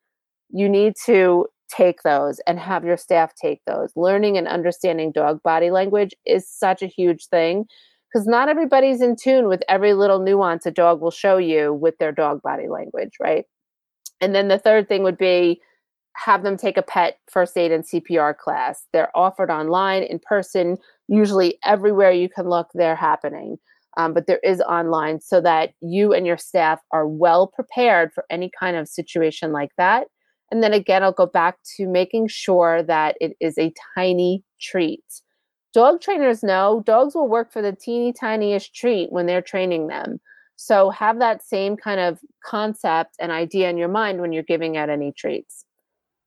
you 0.50 0.68
need 0.68 0.94
to 1.06 1.48
take 1.70 2.02
those 2.04 2.40
and 2.48 2.60
have 2.60 2.84
your 2.84 2.98
staff 2.98 3.34
take 3.36 3.62
those. 3.66 3.92
Learning 3.96 4.38
and 4.38 4.48
understanding 4.48 5.12
dog 5.12 5.42
body 5.44 5.72
language 5.72 6.14
is 6.26 6.50
such 6.50 6.82
a 6.82 6.88
huge 6.88 7.28
thing 7.28 7.66
because 8.12 8.28
not 8.28 8.50
everybody's 8.50 9.02
in 9.02 9.16
tune 9.16 9.48
with 9.48 9.62
every 9.70 9.94
little 9.94 10.20
nuance 10.20 10.66
a 10.66 10.72
dog 10.72 11.02
will 11.02 11.12
show 11.12 11.38
you 11.38 11.74
with 11.74 11.98
their 12.00 12.12
dog 12.12 12.42
body 12.42 12.68
language, 12.68 13.12
right? 13.22 13.46
And 14.20 14.34
then 14.34 14.48
the 14.48 14.58
third 14.60 14.88
thing 14.88 15.04
would 15.04 15.18
be 15.18 15.62
have 16.16 16.44
them 16.44 16.58
take 16.58 16.78
a 16.78 16.82
pet 16.82 17.20
first 17.30 17.58
aid 17.58 17.72
and 17.72 17.86
CPR 17.86 18.36
class. 18.38 18.86
They're 18.92 19.16
offered 19.16 19.50
online, 19.50 20.04
in 20.04 20.20
person, 20.20 20.78
usually 21.08 21.58
everywhere 21.64 22.12
you 22.12 22.28
can 22.28 22.50
look, 22.50 22.68
they're 22.74 22.96
happening. 22.96 23.58
Um, 23.98 24.14
but 24.14 24.28
there 24.28 24.40
is 24.44 24.62
online 24.62 25.22
so 25.22 25.42
that 25.42 25.72
you 25.82 26.14
and 26.14 26.26
your 26.26 26.38
staff 26.38 26.80
are 26.92 27.08
well 27.08 27.48
prepared 27.48 28.12
for 28.14 28.26
any 28.30 28.52
kind 28.58 28.76
of 28.76 28.88
situation 28.88 29.52
like 29.52 29.72
that. 29.78 30.08
And 30.52 30.64
then 30.64 30.74
again, 30.74 31.04
I'll 31.04 31.12
go 31.12 31.26
back 31.26 31.58
to 31.78 31.88
making 31.88 32.28
sure 32.28 32.84
that 32.84 33.16
it 33.22 33.36
is 33.40 33.58
a 33.58 33.74
tiny 33.96 34.44
treat. 34.60 35.04
Dog 35.74 36.02
trainers 36.02 36.42
know 36.42 36.82
dogs 36.86 37.14
will 37.14 37.28
work 37.28 37.52
for 37.52 37.62
the 37.62 37.74
teeny 37.74 38.12
tiniest 38.12 38.74
treat 38.74 39.12
when 39.12 39.28
they're 39.28 39.42
training 39.42 39.88
them. 39.88 40.20
So 40.56 40.90
have 40.90 41.20
that 41.20 41.44
same 41.44 41.78
kind 41.78 42.00
of 42.00 42.20
concept 42.44 43.16
and 43.20 43.32
idea 43.32 43.70
in 43.70 43.78
your 43.78 43.88
mind 43.88 44.20
when 44.20 44.34
you're 44.34 44.44
giving 44.44 44.76
out 44.76 44.90
any 44.90 45.12
treats. 45.12 45.66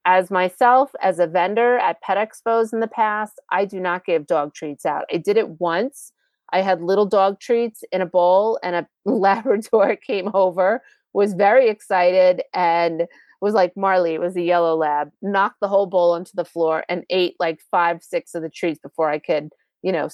As 0.05 0.31
myself, 0.31 0.91
as 1.01 1.19
a 1.19 1.27
vendor 1.27 1.79
at 1.79 2.01
pet 2.01 2.17
expos 2.17 2.73
in 2.73 2.81
the 2.81 2.89
past, 2.89 3.41
I 3.51 3.65
do 3.65 3.79
not 3.79 4.05
give 4.05 4.27
dog 4.27 4.55
treats 4.55 4.87
out. 4.87 5.05
I 5.13 5.19
did 5.19 5.37
it 5.37 5.61
once. 5.61 6.13
I 6.53 6.61
had 6.61 6.83
little 6.83 7.07
dog 7.07 7.41
treats 7.41 7.85
in 7.93 8.01
a 8.01 8.07
bowl, 8.07 8.59
and 8.63 8.77
a 8.77 8.87
Labrador 9.05 9.97
came 9.97 10.31
over, 10.35 10.83
was 11.13 11.35
very 11.35 11.69
excited, 11.69 12.43
and 12.55 13.07
was 13.43 13.55
like 13.55 13.77
Marley, 13.77 14.15
it 14.15 14.21
was 14.21 14.37
a 14.37 14.41
yellow 14.41 14.77
lab, 14.77 15.11
knocked 15.21 15.59
the 15.61 15.69
whole 15.69 15.87
bowl 15.87 16.13
onto 16.13 16.31
the 16.35 16.45
floor 16.45 16.85
and 16.89 17.05
ate 17.11 17.35
like 17.41 17.61
five, 17.71 18.01
six 18.01 18.35
of 18.35 18.43
the 18.43 18.49
treats 18.49 18.79
before 18.79 19.11
I 19.11 19.19
could, 19.19 19.51
you 19.83 19.91
know, 19.91 20.09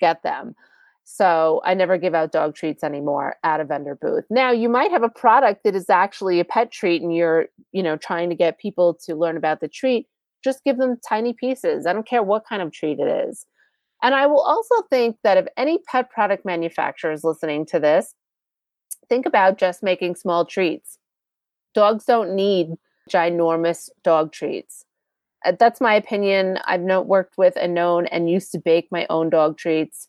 get 0.00 0.22
them. 0.22 0.54
So 1.04 1.62
I 1.64 1.72
never 1.72 1.96
give 1.96 2.14
out 2.14 2.32
dog 2.32 2.54
treats 2.54 2.84
anymore 2.84 3.36
at 3.42 3.60
a 3.60 3.64
vendor 3.64 3.96
booth. 4.00 4.24
Now 4.28 4.52
you 4.52 4.68
might 4.68 4.90
have 4.90 5.02
a 5.02 5.08
product 5.08 5.64
that 5.64 5.74
is 5.74 5.88
actually 5.88 6.40
a 6.40 6.44
pet 6.44 6.70
treat 6.70 7.00
and 7.00 7.14
you're, 7.14 7.46
you 7.72 7.82
know, 7.82 7.96
trying 7.96 8.28
to 8.28 8.36
get 8.36 8.58
people 8.58 8.98
to 9.06 9.14
learn 9.14 9.38
about 9.38 9.60
the 9.60 9.68
treat. 9.68 10.06
Just 10.42 10.62
give 10.62 10.76
them 10.76 10.98
tiny 11.08 11.32
pieces. 11.32 11.86
I 11.86 11.94
don't 11.94 12.06
care 12.06 12.22
what 12.22 12.46
kind 12.46 12.60
of 12.60 12.70
treat 12.70 12.98
it 12.98 13.28
is. 13.28 13.46
And 14.02 14.14
I 14.14 14.26
will 14.26 14.40
also 14.40 14.86
think 14.90 15.16
that 15.24 15.38
if 15.38 15.46
any 15.56 15.78
pet 15.90 16.10
product 16.10 16.44
manufacturer 16.44 17.12
is 17.12 17.24
listening 17.24 17.64
to 17.66 17.80
this, 17.80 18.14
think 19.08 19.24
about 19.24 19.56
just 19.56 19.82
making 19.82 20.16
small 20.16 20.44
treats 20.44 20.98
dogs 21.74 22.04
don't 22.04 22.34
need 22.34 22.74
ginormous 23.10 23.90
dog 24.02 24.32
treats. 24.32 24.84
Uh, 25.44 25.52
that's 25.58 25.80
my 25.80 25.94
opinion. 25.94 26.58
I've 26.64 26.80
worked 27.06 27.36
with 27.36 27.54
and 27.56 27.74
known 27.74 28.06
and 28.06 28.30
used 28.30 28.52
to 28.52 28.58
bake 28.58 28.88
my 28.90 29.06
own 29.10 29.30
dog 29.30 29.58
treats. 29.58 30.08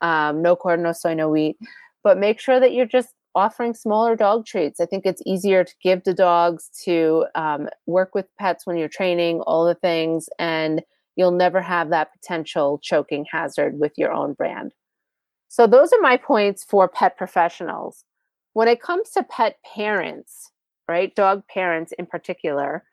Um, 0.00 0.42
no 0.42 0.56
corn, 0.56 0.82
no 0.82 0.92
soy, 0.92 1.14
no 1.14 1.30
wheat. 1.30 1.56
But 2.02 2.18
make 2.18 2.38
sure 2.38 2.60
that 2.60 2.72
you're 2.72 2.86
just 2.86 3.14
offering 3.34 3.74
smaller 3.74 4.14
dog 4.14 4.46
treats. 4.46 4.80
I 4.80 4.86
think 4.86 5.06
it's 5.06 5.22
easier 5.26 5.64
to 5.64 5.74
give 5.82 6.02
to 6.04 6.14
dogs, 6.14 6.70
to 6.84 7.26
um, 7.34 7.68
work 7.86 8.14
with 8.14 8.26
pets 8.38 8.66
when 8.66 8.76
you're 8.76 8.88
training, 8.88 9.40
all 9.40 9.64
the 9.66 9.74
things, 9.74 10.28
and 10.38 10.82
you'll 11.16 11.32
never 11.32 11.60
have 11.60 11.90
that 11.90 12.12
potential 12.12 12.78
choking 12.82 13.24
hazard 13.30 13.78
with 13.78 13.92
your 13.96 14.12
own 14.12 14.34
brand. 14.34 14.72
So, 15.48 15.66
those 15.66 15.92
are 15.92 16.00
my 16.00 16.16
points 16.16 16.64
for 16.64 16.88
pet 16.88 17.16
professionals. 17.16 18.04
When 18.52 18.68
it 18.68 18.80
comes 18.80 19.10
to 19.10 19.22
pet 19.22 19.58
parents, 19.74 20.50
right? 20.88 21.14
Dog 21.14 21.42
parents 21.48 21.92
in 21.98 22.06
particular. 22.06 22.84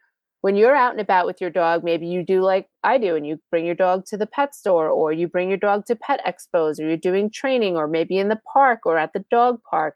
When 0.42 0.56
you're 0.56 0.76
out 0.76 0.92
and 0.92 1.02
about 1.02 1.28
with 1.28 1.40
your 1.40 1.52
dog, 1.52 1.84
maybe 1.84 2.08
you 2.08 2.26
do 2.26 2.42
like 2.42 2.68
I 2.84 2.98
do, 2.98 3.16
and 3.16 3.28
you 3.28 3.40
bring 3.52 3.66
your 3.66 3.76
dog 3.76 4.06
to 4.08 4.18
the 4.18 4.26
pet 4.26 4.56
store, 4.56 4.90
or 4.90 5.14
you 5.14 5.28
bring 5.28 5.50
your 5.50 5.58
dog 5.58 5.86
to 5.86 5.96
pet 5.96 6.20
expos, 6.26 6.80
or 6.80 6.88
you're 6.88 6.98
doing 6.98 7.30
training, 7.30 7.78
or 7.78 7.88
maybe 7.88 8.18
in 8.18 8.30
the 8.30 8.40
park 8.52 8.80
or 8.86 8.98
at 8.98 9.14
the 9.14 9.24
dog 9.30 9.60
park. 9.70 9.96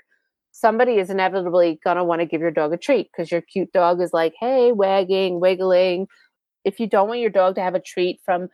Somebody 0.52 0.94
is 1.00 1.10
inevitably 1.10 1.80
going 1.84 1.98
to 1.98 2.04
want 2.04 2.22
to 2.22 2.28
give 2.28 2.42
your 2.42 2.52
dog 2.52 2.74
a 2.74 2.78
treat 2.78 3.10
because 3.12 3.32
your 3.32 3.42
cute 3.42 3.74
dog 3.74 4.02
is 4.02 4.14
like, 4.14 4.34
hey, 4.40 4.72
wagging, 4.72 5.40
wiggling. 5.42 6.08
If 6.64 6.80
you 6.80 6.88
don't 6.88 7.10
want 7.10 7.20
your 7.20 7.30
dog 7.30 7.56
to 7.56 7.62
have 7.62 7.76
a 7.76 7.82
treat 7.82 8.20
from, 8.24 8.48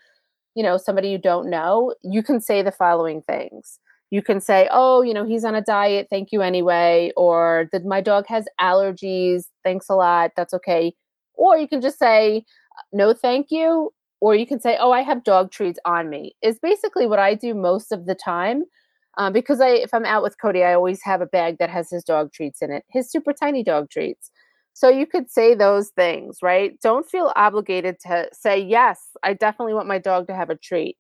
you 0.56 0.64
know, 0.64 0.78
somebody 0.78 1.10
you 1.10 1.18
don't 1.18 1.50
know, 1.50 1.94
you 2.04 2.24
can 2.24 2.42
say 2.42 2.64
the 2.64 2.72
following 2.72 3.22
things 3.22 3.80
you 4.12 4.22
can 4.22 4.42
say, 4.42 4.68
oh, 4.72 5.02
you 5.02 5.14
know, 5.14 5.26
he's 5.26 5.46
on 5.46 5.56
a 5.56 5.62
diet. 5.62 6.08
Thank 6.10 6.32
you 6.32 6.42
anyway. 6.42 7.12
Or 7.18 7.68
that 7.72 7.86
my 7.86 8.02
dog 8.02 8.26
has 8.28 8.46
allergies. 8.60 9.46
Thanks 9.64 9.88
a 9.90 9.96
lot. 9.96 10.32
That's 10.36 10.54
okay. 10.54 10.94
Or 11.34 11.58
you 11.58 11.68
can 11.68 11.82
just 11.82 11.98
say, 11.98 12.44
no, 12.92 13.14
thank 13.14 13.48
you. 13.50 13.92
Or 14.20 14.36
you 14.36 14.46
can 14.46 14.60
say, 14.60 14.78
oh, 14.80 14.92
I 14.92 15.02
have 15.02 15.24
dog 15.24 15.52
treats 15.52 15.80
on 15.86 16.10
me. 16.10 16.36
Is 16.44 16.60
basically 16.60 17.08
what 17.08 17.20
I 17.20 17.34
do 17.34 17.56
most 17.56 17.92
of 17.92 18.06
the 18.06 18.14
time. 18.14 18.66
Um, 19.18 19.34
because 19.34 19.60
I, 19.60 19.70
if 19.70 19.94
I'm 19.94 20.06
out 20.06 20.24
with 20.24 20.40
Cody, 20.40 20.64
I 20.64 20.74
always 20.74 21.02
have 21.04 21.22
a 21.22 21.26
bag 21.26 21.58
that 21.60 21.70
has 21.70 21.90
his 21.90 22.04
dog 22.04 22.32
treats 22.32 22.62
in 22.62 22.72
it, 22.72 22.84
his 22.90 23.10
super 23.10 23.34
tiny 23.34 23.64
dog 23.64 23.90
treats. 23.90 24.30
So 24.74 24.90
you 24.90 25.06
could 25.06 25.30
say 25.30 25.54
those 25.54 25.90
things, 25.90 26.38
right? 26.42 26.80
Don't 26.82 27.10
feel 27.10 27.34
obligated 27.36 27.98
to 28.08 28.30
say, 28.32 28.58
yes, 28.60 29.00
I 29.24 29.34
definitely 29.34 29.74
want 29.74 29.88
my 29.88 30.00
dog 30.00 30.28
to 30.28 30.36
have 30.36 30.50
a 30.50 30.56
treat. 30.56 30.98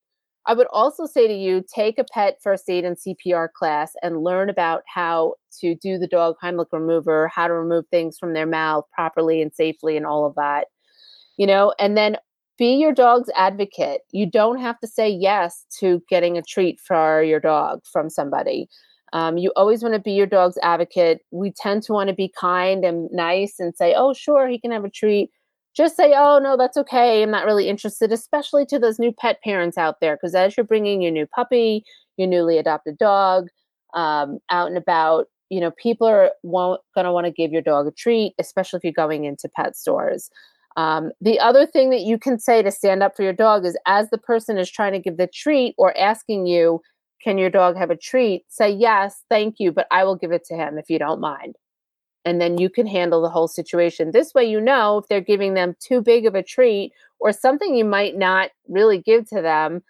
I 0.47 0.53
would 0.53 0.67
also 0.71 1.05
say 1.05 1.27
to 1.27 1.33
you 1.33 1.63
take 1.73 1.99
a 1.99 2.03
pet 2.03 2.37
first 2.41 2.69
aid 2.69 2.83
and 2.83 2.97
CPR 2.97 3.51
class 3.51 3.93
and 4.01 4.23
learn 4.23 4.49
about 4.49 4.81
how 4.87 5.35
to 5.59 5.75
do 5.75 5.97
the 5.97 6.07
dog 6.07 6.35
Heimlich 6.43 6.71
maneuver, 6.73 7.27
how 7.27 7.47
to 7.47 7.53
remove 7.53 7.85
things 7.87 8.17
from 8.17 8.33
their 8.33 8.47
mouth 8.47 8.85
properly 8.91 9.41
and 9.41 9.53
safely, 9.53 9.97
and 9.97 10.05
all 10.05 10.25
of 10.25 10.35
that. 10.35 10.67
You 11.37 11.47
know, 11.47 11.73
and 11.79 11.95
then 11.95 12.17
be 12.57 12.73
your 12.73 12.93
dog's 12.93 13.29
advocate. 13.35 14.01
You 14.11 14.25
don't 14.25 14.59
have 14.59 14.79
to 14.79 14.87
say 14.87 15.09
yes 15.09 15.65
to 15.79 16.01
getting 16.09 16.37
a 16.37 16.43
treat 16.43 16.79
for 16.79 17.23
your 17.23 17.39
dog 17.39 17.81
from 17.91 18.09
somebody. 18.09 18.67
Um, 19.13 19.37
you 19.37 19.51
always 19.55 19.83
want 19.83 19.93
to 19.95 19.99
be 19.99 20.13
your 20.13 20.27
dog's 20.27 20.57
advocate. 20.63 21.21
We 21.31 21.51
tend 21.51 21.83
to 21.83 21.93
want 21.93 22.09
to 22.09 22.15
be 22.15 22.31
kind 22.39 22.85
and 22.85 23.09
nice 23.11 23.59
and 23.59 23.75
say, 23.75 23.93
oh, 23.95 24.13
sure, 24.13 24.47
he 24.47 24.59
can 24.59 24.71
have 24.71 24.85
a 24.85 24.89
treat 24.89 25.31
just 25.75 25.95
say, 25.95 26.13
oh, 26.15 26.39
no, 26.39 26.57
that's 26.57 26.77
okay. 26.77 27.23
I'm 27.23 27.31
not 27.31 27.45
really 27.45 27.69
interested, 27.69 28.11
especially 28.11 28.65
to 28.67 28.79
those 28.79 28.99
new 28.99 29.11
pet 29.11 29.41
parents 29.43 29.77
out 29.77 29.99
there. 30.01 30.15
Because 30.15 30.35
as 30.35 30.57
you're 30.57 30.65
bringing 30.65 31.01
your 31.01 31.11
new 31.11 31.25
puppy, 31.25 31.83
your 32.17 32.27
newly 32.27 32.57
adopted 32.57 32.97
dog 32.97 33.47
um, 33.93 34.39
out 34.49 34.67
and 34.67 34.77
about, 34.77 35.27
you 35.49 35.59
know, 35.59 35.71
people 35.71 36.07
are 36.07 36.31
going 36.43 36.79
to 37.05 37.11
want 37.11 37.25
to 37.25 37.31
give 37.31 37.51
your 37.51 37.61
dog 37.61 37.87
a 37.87 37.91
treat, 37.91 38.33
especially 38.39 38.77
if 38.77 38.83
you're 38.83 38.93
going 38.93 39.25
into 39.25 39.49
pet 39.49 39.75
stores. 39.75 40.29
Um, 40.77 41.11
the 41.19 41.39
other 41.39 41.65
thing 41.65 41.89
that 41.89 42.01
you 42.01 42.17
can 42.17 42.39
say 42.39 42.61
to 42.61 42.71
stand 42.71 43.03
up 43.03 43.15
for 43.15 43.23
your 43.23 43.33
dog 43.33 43.65
is 43.65 43.77
as 43.85 44.09
the 44.09 44.17
person 44.17 44.57
is 44.57 44.69
trying 44.69 44.93
to 44.93 44.99
give 44.99 45.17
the 45.17 45.27
treat 45.27 45.75
or 45.77 45.97
asking 45.97 46.47
you, 46.47 46.81
can 47.21 47.37
your 47.37 47.49
dog 47.49 47.77
have 47.77 47.91
a 47.91 47.97
treat? 47.97 48.45
Say, 48.47 48.71
yes, 48.71 49.23
thank 49.29 49.59
you, 49.59 49.71
but 49.71 49.87
I 49.91 50.03
will 50.05 50.15
give 50.15 50.31
it 50.31 50.45
to 50.45 50.55
him 50.55 50.77
if 50.77 50.89
you 50.89 50.97
don't 50.97 51.19
mind 51.19 51.55
and 52.25 52.39
then 52.39 52.57
you 52.57 52.69
can 52.69 52.87
handle 52.87 53.21
the 53.21 53.29
whole 53.29 53.47
situation. 53.47 54.11
This 54.11 54.33
way, 54.33 54.45
you 54.45 54.61
know 54.61 54.99
if 54.99 55.07
they're 55.07 55.21
giving 55.21 55.53
them 55.53 55.75
too 55.79 56.01
big 56.01 56.25
of 56.25 56.35
a 56.35 56.43
treat 56.43 56.93
or 57.19 57.31
something 57.31 57.75
you 57.75 57.85
might 57.85 58.17
not 58.17 58.51
really 58.67 58.99
give 58.99 59.27
to 59.29 59.41
them, 59.41 59.81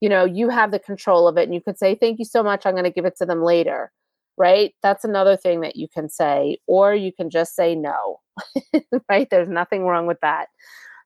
you 0.00 0.08
know, 0.08 0.24
you 0.24 0.48
have 0.48 0.70
the 0.70 0.78
control 0.78 1.28
of 1.28 1.36
it 1.36 1.44
and 1.44 1.54
you 1.54 1.60
could 1.60 1.78
say, 1.78 1.94
Thank 1.94 2.18
you 2.18 2.24
so 2.24 2.42
much. 2.42 2.64
I'm 2.64 2.74
going 2.74 2.84
to 2.84 2.90
give 2.90 3.04
it 3.04 3.16
to 3.16 3.26
them 3.26 3.42
later. 3.42 3.92
Right. 4.36 4.74
That's 4.82 5.04
another 5.04 5.36
thing 5.36 5.60
that 5.60 5.76
you 5.76 5.86
can 5.88 6.08
say, 6.08 6.58
or 6.66 6.94
you 6.94 7.12
can 7.12 7.28
just 7.28 7.54
say 7.54 7.74
no. 7.74 8.20
right. 9.08 9.28
There's 9.28 9.48
nothing 9.48 9.84
wrong 9.84 10.06
with 10.06 10.18
that. 10.22 10.46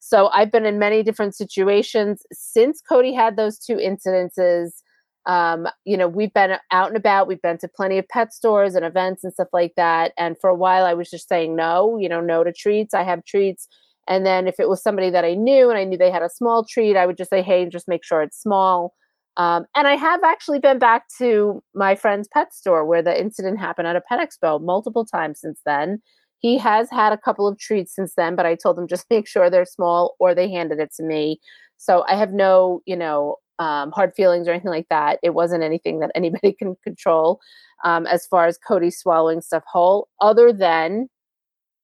So 0.01 0.29
I've 0.29 0.53
been 0.53 0.67
in 0.67 0.79
many 0.79 1.03
different 1.03 1.35
situations 1.35 2.23
since 2.31 2.81
Cody 2.81 3.13
had 3.13 3.37
those 3.37 3.59
two 3.59 3.77
incidences 3.77 4.83
um, 5.27 5.67
you 5.85 5.97
know, 5.97 6.09
we've 6.09 6.33
been 6.33 6.57
out 6.71 6.89
and 6.89 6.97
about. 6.97 7.27
We've 7.27 7.41
been 7.41 7.59
to 7.59 7.69
plenty 7.69 7.99
of 7.99 8.09
pet 8.09 8.33
stores 8.33 8.75
and 8.75 8.85
events 8.85 9.25
and 9.25 9.33
stuff 9.33 9.49
like 9.53 9.73
that. 9.77 10.13
And 10.19 10.37
for 10.39 10.51
a 10.51 10.55
while, 10.55 10.85
I 10.85 10.95
was 10.95 11.11
just 11.11 11.29
saying 11.29 11.57
no, 11.57 11.97
you 11.99 12.09
know, 12.09 12.21
no 12.21 12.45
to 12.45 12.53
treats. 12.53 12.95
I 12.95 13.03
have 13.05 13.25
treats. 13.25 13.67
And 14.07 14.27
then 14.27 14.47
if 14.47 14.61
it 14.61 14.69
was 14.69 14.83
somebody 14.83 15.11
that 15.11 15.25
I 15.25 15.35
knew 15.35 15.71
and 15.71 15.79
I 15.79 15.85
knew 15.85 15.97
they 15.97 16.11
had 16.11 16.23
a 16.23 16.29
small 16.29 16.65
treat, 16.65 16.97
I 16.97 17.07
would 17.07 17.17
just 17.17 17.31
say, 17.31 17.43
hey, 17.43 17.67
just 17.67 17.89
make 17.89 18.05
sure 18.05 18.23
it's 18.23 18.41
small. 18.41 18.95
Um, 19.37 19.65
and 19.75 19.89
I 19.89 19.97
have 19.97 20.23
actually 20.23 20.59
been 20.59 20.79
back 20.79 21.05
to 21.19 21.63
my 21.75 21.95
friend's 21.95 22.29
pet 22.29 22.55
store 22.55 22.85
where 22.85 23.03
the 23.03 23.19
incident 23.19 23.59
happened 23.59 23.89
at 23.89 23.97
a 23.97 24.01
pet 24.01 24.21
expo 24.21 24.63
multiple 24.63 25.05
times 25.05 25.41
since 25.41 25.61
then. 25.65 26.01
He 26.39 26.59
has 26.59 26.91
had 26.91 27.13
a 27.13 27.19
couple 27.19 27.49
of 27.49 27.59
treats 27.59 27.95
since 27.95 28.13
then, 28.17 28.37
but 28.37 28.47
I 28.47 28.55
told 28.55 28.79
him 28.79 28.87
just 28.87 29.07
make 29.11 29.27
sure 29.27 29.49
they're 29.49 29.65
small 29.65 30.17
or 30.21 30.35
they 30.35 30.51
handed 30.51 30.79
it 30.79 30.93
to 30.97 31.03
me. 31.03 31.41
So 31.79 32.05
I 32.07 32.15
have 32.15 32.33
no, 32.33 32.81
you 32.87 32.97
know, 32.97 33.37
um, 33.59 33.93
hard 33.93 34.15
feelings 34.15 34.49
or 34.49 34.53
anything 34.53 34.71
like 34.71 34.89
that. 34.89 35.19
It 35.23 35.35
wasn't 35.35 35.63
anything 35.63 36.01
that 36.01 36.11
anybody 36.15 36.53
can 36.53 36.77
control 36.83 37.41
um, 37.85 38.07
as 38.07 38.27
far 38.27 38.47
as 38.47 38.59
Cody 38.59 38.91
swallowing 38.91 39.41
stuff 39.41 39.65
whole, 39.67 40.09
other 40.21 40.53
than 40.53 41.09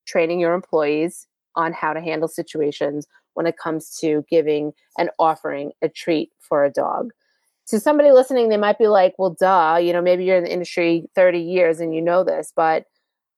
training 0.05 0.39
your 0.39 0.53
employees 0.53 1.27
on 1.55 1.73
how 1.73 1.93
to 1.93 2.01
handle 2.01 2.27
situations 2.27 3.07
when 3.33 3.45
it 3.45 3.57
comes 3.57 3.97
to 3.99 4.25
giving 4.29 4.73
and 4.97 5.09
offering 5.19 5.71
a 5.81 5.89
treat 5.89 6.31
for 6.39 6.65
a 6.65 6.71
dog. 6.71 7.11
To 7.67 7.79
somebody 7.79 8.11
listening, 8.11 8.49
they 8.49 8.57
might 8.57 8.77
be 8.77 8.87
like, 8.87 9.13
well, 9.17 9.35
duh, 9.39 9.79
you 9.81 9.93
know, 9.93 10.01
maybe 10.01 10.25
you're 10.25 10.37
in 10.37 10.43
the 10.43 10.51
industry 10.51 11.05
30 11.15 11.39
years 11.39 11.79
and 11.79 11.95
you 11.95 12.01
know 12.01 12.23
this, 12.23 12.51
but 12.55 12.85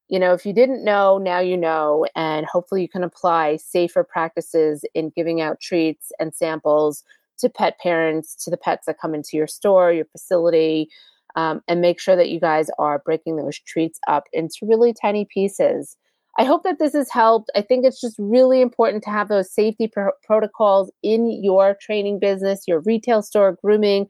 you 0.10 0.19
know, 0.19 0.34
if 0.34 0.46
you 0.46 0.54
didn't 0.54 0.84
know, 0.84 1.17
now 1.17 1.39
you 1.39 1.58
know, 1.58 2.06
and 2.15 2.46
hopefully 2.46 2.82
you 2.82 2.89
can 2.89 3.04
apply 3.04 3.56
safer 3.58 4.04
practices 4.04 4.86
in 4.93 5.12
giving 5.15 5.41
out 5.41 5.60
treats 5.60 6.12
and 6.19 6.36
samples 6.36 7.04
to 7.44 7.50
pet 7.50 7.80
parents, 7.80 8.36
to 8.44 8.50
the 8.50 8.58
pets 8.58 8.88
that 8.88 9.00
come 9.00 9.14
into 9.16 9.38
your 9.38 9.48
store, 9.48 9.94
your 9.94 10.06
facility, 10.06 10.90
um, 11.36 11.62
and 11.68 11.82
make 11.82 12.00
sure 12.00 12.16
that 12.16 12.30
you 12.30 12.40
guys 12.40 12.70
are 12.80 13.00
breaking 13.06 13.38
those 13.38 13.60
treats 13.60 14.00
up 14.08 14.26
into 14.34 14.58
really 14.64 14.94
tiny 14.94 15.26
pieces. 15.26 15.96
I 16.40 16.46
hope 16.46 16.64
that 16.64 16.80
this 16.80 16.94
has 16.94 17.12
helped. 17.12 17.52
I 17.56 17.62
think 17.62 17.86
it's 17.86 18.02
just 18.02 18.16
really 18.18 18.62
important 18.62 19.04
to 19.04 19.12
have 19.12 19.28
those 19.28 19.54
safety 19.54 19.92
protocols 20.24 20.92
in 21.04 21.44
your 21.44 21.78
training 21.80 22.20
business, 22.20 22.64
your 22.68 22.82
retail 22.82 23.22
store, 23.22 23.58
grooming, 23.64 24.08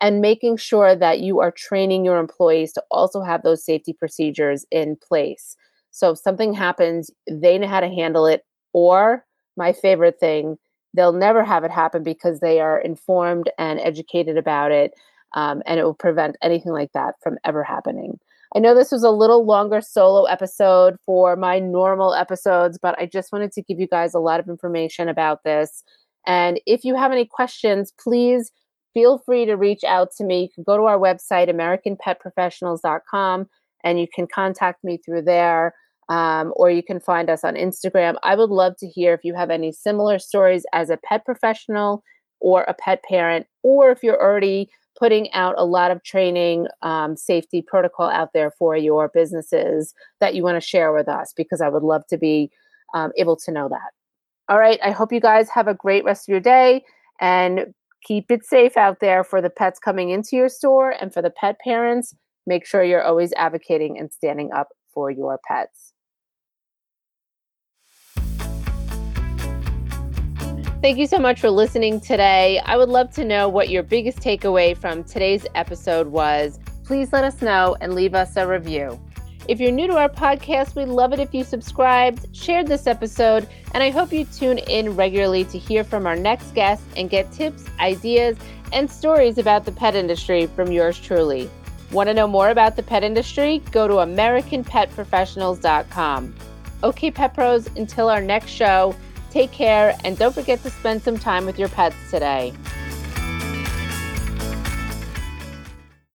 and 0.00 0.20
making 0.20 0.56
sure 0.56 0.94
that 0.94 1.20
you 1.20 1.40
are 1.40 1.50
training 1.50 2.04
your 2.04 2.18
employees 2.18 2.72
to 2.74 2.82
also 2.90 3.22
have 3.22 3.42
those 3.42 3.64
safety 3.64 3.92
procedures 3.92 4.64
in 4.70 4.96
place. 4.96 5.56
So 5.90 6.10
if 6.10 6.18
something 6.18 6.52
happens, 6.52 7.10
they 7.30 7.58
know 7.58 7.68
how 7.68 7.80
to 7.80 7.88
handle 7.88 8.26
it. 8.26 8.44
Or 8.72 9.24
my 9.56 9.72
favorite 9.72 10.18
thing, 10.18 10.58
they'll 10.94 11.12
never 11.12 11.44
have 11.44 11.64
it 11.64 11.70
happen 11.70 12.02
because 12.02 12.40
they 12.40 12.60
are 12.60 12.78
informed 12.78 13.50
and 13.58 13.80
educated 13.80 14.38
about 14.38 14.72
it. 14.72 14.92
Um, 15.34 15.62
and 15.66 15.80
it 15.80 15.84
will 15.84 15.94
prevent 15.94 16.36
anything 16.42 16.72
like 16.72 16.92
that 16.92 17.16
from 17.22 17.38
ever 17.44 17.64
happening. 17.64 18.18
I 18.56 18.60
know 18.60 18.74
this 18.74 18.92
was 18.92 19.02
a 19.02 19.10
little 19.10 19.44
longer 19.44 19.80
solo 19.80 20.24
episode 20.24 20.96
for 21.04 21.34
my 21.34 21.58
normal 21.58 22.14
episodes, 22.14 22.78
but 22.80 22.96
I 23.00 23.06
just 23.06 23.32
wanted 23.32 23.50
to 23.52 23.62
give 23.62 23.80
you 23.80 23.88
guys 23.88 24.14
a 24.14 24.20
lot 24.20 24.38
of 24.38 24.48
information 24.48 25.08
about 25.08 25.42
this. 25.42 25.82
And 26.24 26.60
if 26.64 26.84
you 26.84 26.94
have 26.94 27.10
any 27.10 27.26
questions, 27.26 27.92
please 27.98 28.52
feel 28.94 29.18
free 29.18 29.44
to 29.44 29.54
reach 29.56 29.82
out 29.82 30.10
to 30.18 30.24
me. 30.24 30.42
You 30.42 30.48
can 30.54 30.62
go 30.62 30.76
to 30.76 30.84
our 30.84 30.98
website, 30.98 31.50
AmericanPetProfessionals.com, 31.50 33.48
and 33.82 34.00
you 34.00 34.06
can 34.14 34.28
contact 34.28 34.84
me 34.84 34.98
through 35.04 35.22
there. 35.22 35.74
Um, 36.08 36.52
or 36.56 36.70
you 36.70 36.82
can 36.82 37.00
find 37.00 37.30
us 37.30 37.44
on 37.44 37.54
Instagram. 37.54 38.16
I 38.22 38.34
would 38.34 38.50
love 38.50 38.76
to 38.78 38.86
hear 38.86 39.14
if 39.14 39.24
you 39.24 39.34
have 39.34 39.50
any 39.50 39.72
similar 39.72 40.18
stories 40.18 40.66
as 40.72 40.90
a 40.90 40.98
pet 40.98 41.24
professional 41.24 42.02
or 42.40 42.64
a 42.64 42.74
pet 42.74 43.02
parent, 43.08 43.46
or 43.62 43.90
if 43.90 44.02
you're 44.02 44.20
already 44.20 44.68
putting 44.98 45.32
out 45.32 45.54
a 45.58 45.64
lot 45.64 45.90
of 45.90 46.02
training 46.02 46.66
um, 46.82 47.16
safety 47.16 47.62
protocol 47.62 48.08
out 48.08 48.32
there 48.32 48.50
for 48.50 48.76
your 48.76 49.08
businesses 49.08 49.94
that 50.20 50.34
you 50.34 50.42
want 50.42 50.56
to 50.56 50.60
share 50.60 50.92
with 50.92 51.08
us 51.08 51.32
because 51.36 51.60
I 51.60 51.68
would 51.68 51.82
love 51.82 52.06
to 52.08 52.18
be 52.18 52.50
um, 52.94 53.10
able 53.18 53.36
to 53.36 53.50
know 53.50 53.68
that. 53.68 53.90
All 54.48 54.58
right. 54.58 54.78
I 54.84 54.90
hope 54.90 55.12
you 55.12 55.20
guys 55.20 55.48
have 55.50 55.68
a 55.68 55.74
great 55.74 56.04
rest 56.04 56.28
of 56.28 56.32
your 56.32 56.40
day 56.40 56.84
and 57.20 57.72
keep 58.04 58.30
it 58.30 58.44
safe 58.44 58.76
out 58.76 59.00
there 59.00 59.24
for 59.24 59.40
the 59.40 59.50
pets 59.50 59.78
coming 59.78 60.10
into 60.10 60.36
your 60.36 60.50
store 60.50 60.90
and 60.90 61.12
for 61.12 61.22
the 61.22 61.30
pet 61.30 61.58
parents. 61.60 62.14
Make 62.46 62.66
sure 62.66 62.84
you're 62.84 63.02
always 63.02 63.32
advocating 63.32 63.98
and 63.98 64.12
standing 64.12 64.52
up 64.52 64.68
for 64.92 65.10
your 65.10 65.40
pets. 65.48 65.93
Thank 70.84 70.98
you 70.98 71.06
so 71.06 71.18
much 71.18 71.40
for 71.40 71.48
listening 71.48 71.98
today. 71.98 72.60
I 72.66 72.76
would 72.76 72.90
love 72.90 73.10
to 73.12 73.24
know 73.24 73.48
what 73.48 73.70
your 73.70 73.82
biggest 73.82 74.18
takeaway 74.18 74.76
from 74.76 75.02
today's 75.02 75.46
episode 75.54 76.08
was. 76.08 76.60
Please 76.84 77.10
let 77.10 77.24
us 77.24 77.40
know 77.40 77.74
and 77.80 77.94
leave 77.94 78.14
us 78.14 78.36
a 78.36 78.46
review. 78.46 79.00
If 79.48 79.60
you're 79.60 79.72
new 79.72 79.86
to 79.86 79.96
our 79.96 80.10
podcast, 80.10 80.76
we'd 80.76 80.88
love 80.88 81.14
it 81.14 81.20
if 81.20 81.32
you 81.32 81.42
subscribed, 81.42 82.36
shared 82.36 82.66
this 82.66 82.86
episode, 82.86 83.48
and 83.72 83.82
I 83.82 83.88
hope 83.88 84.12
you 84.12 84.26
tune 84.26 84.58
in 84.58 84.94
regularly 84.94 85.44
to 85.44 85.58
hear 85.58 85.84
from 85.84 86.06
our 86.06 86.16
next 86.16 86.54
guest 86.54 86.82
and 86.98 87.08
get 87.08 87.32
tips, 87.32 87.64
ideas, 87.80 88.36
and 88.70 88.90
stories 88.90 89.38
about 89.38 89.64
the 89.64 89.72
pet 89.72 89.94
industry 89.94 90.48
from 90.48 90.70
yours 90.70 91.00
truly. 91.00 91.48
Want 91.92 92.10
to 92.10 92.14
know 92.14 92.28
more 92.28 92.50
about 92.50 92.76
the 92.76 92.82
pet 92.82 93.02
industry? 93.02 93.62
Go 93.70 93.88
to 93.88 93.94
AmericanPetProfessionals.com. 93.94 96.34
Okay, 96.82 97.10
Pet 97.10 97.32
Pros, 97.32 97.68
until 97.68 98.10
our 98.10 98.20
next 98.20 98.50
show, 98.50 98.94
Take 99.34 99.50
care 99.50 99.96
and 100.04 100.16
don't 100.16 100.32
forget 100.32 100.62
to 100.62 100.70
spend 100.70 101.02
some 101.02 101.18
time 101.18 101.44
with 101.44 101.58
your 101.58 101.68
pets 101.68 101.96
today. 102.08 102.52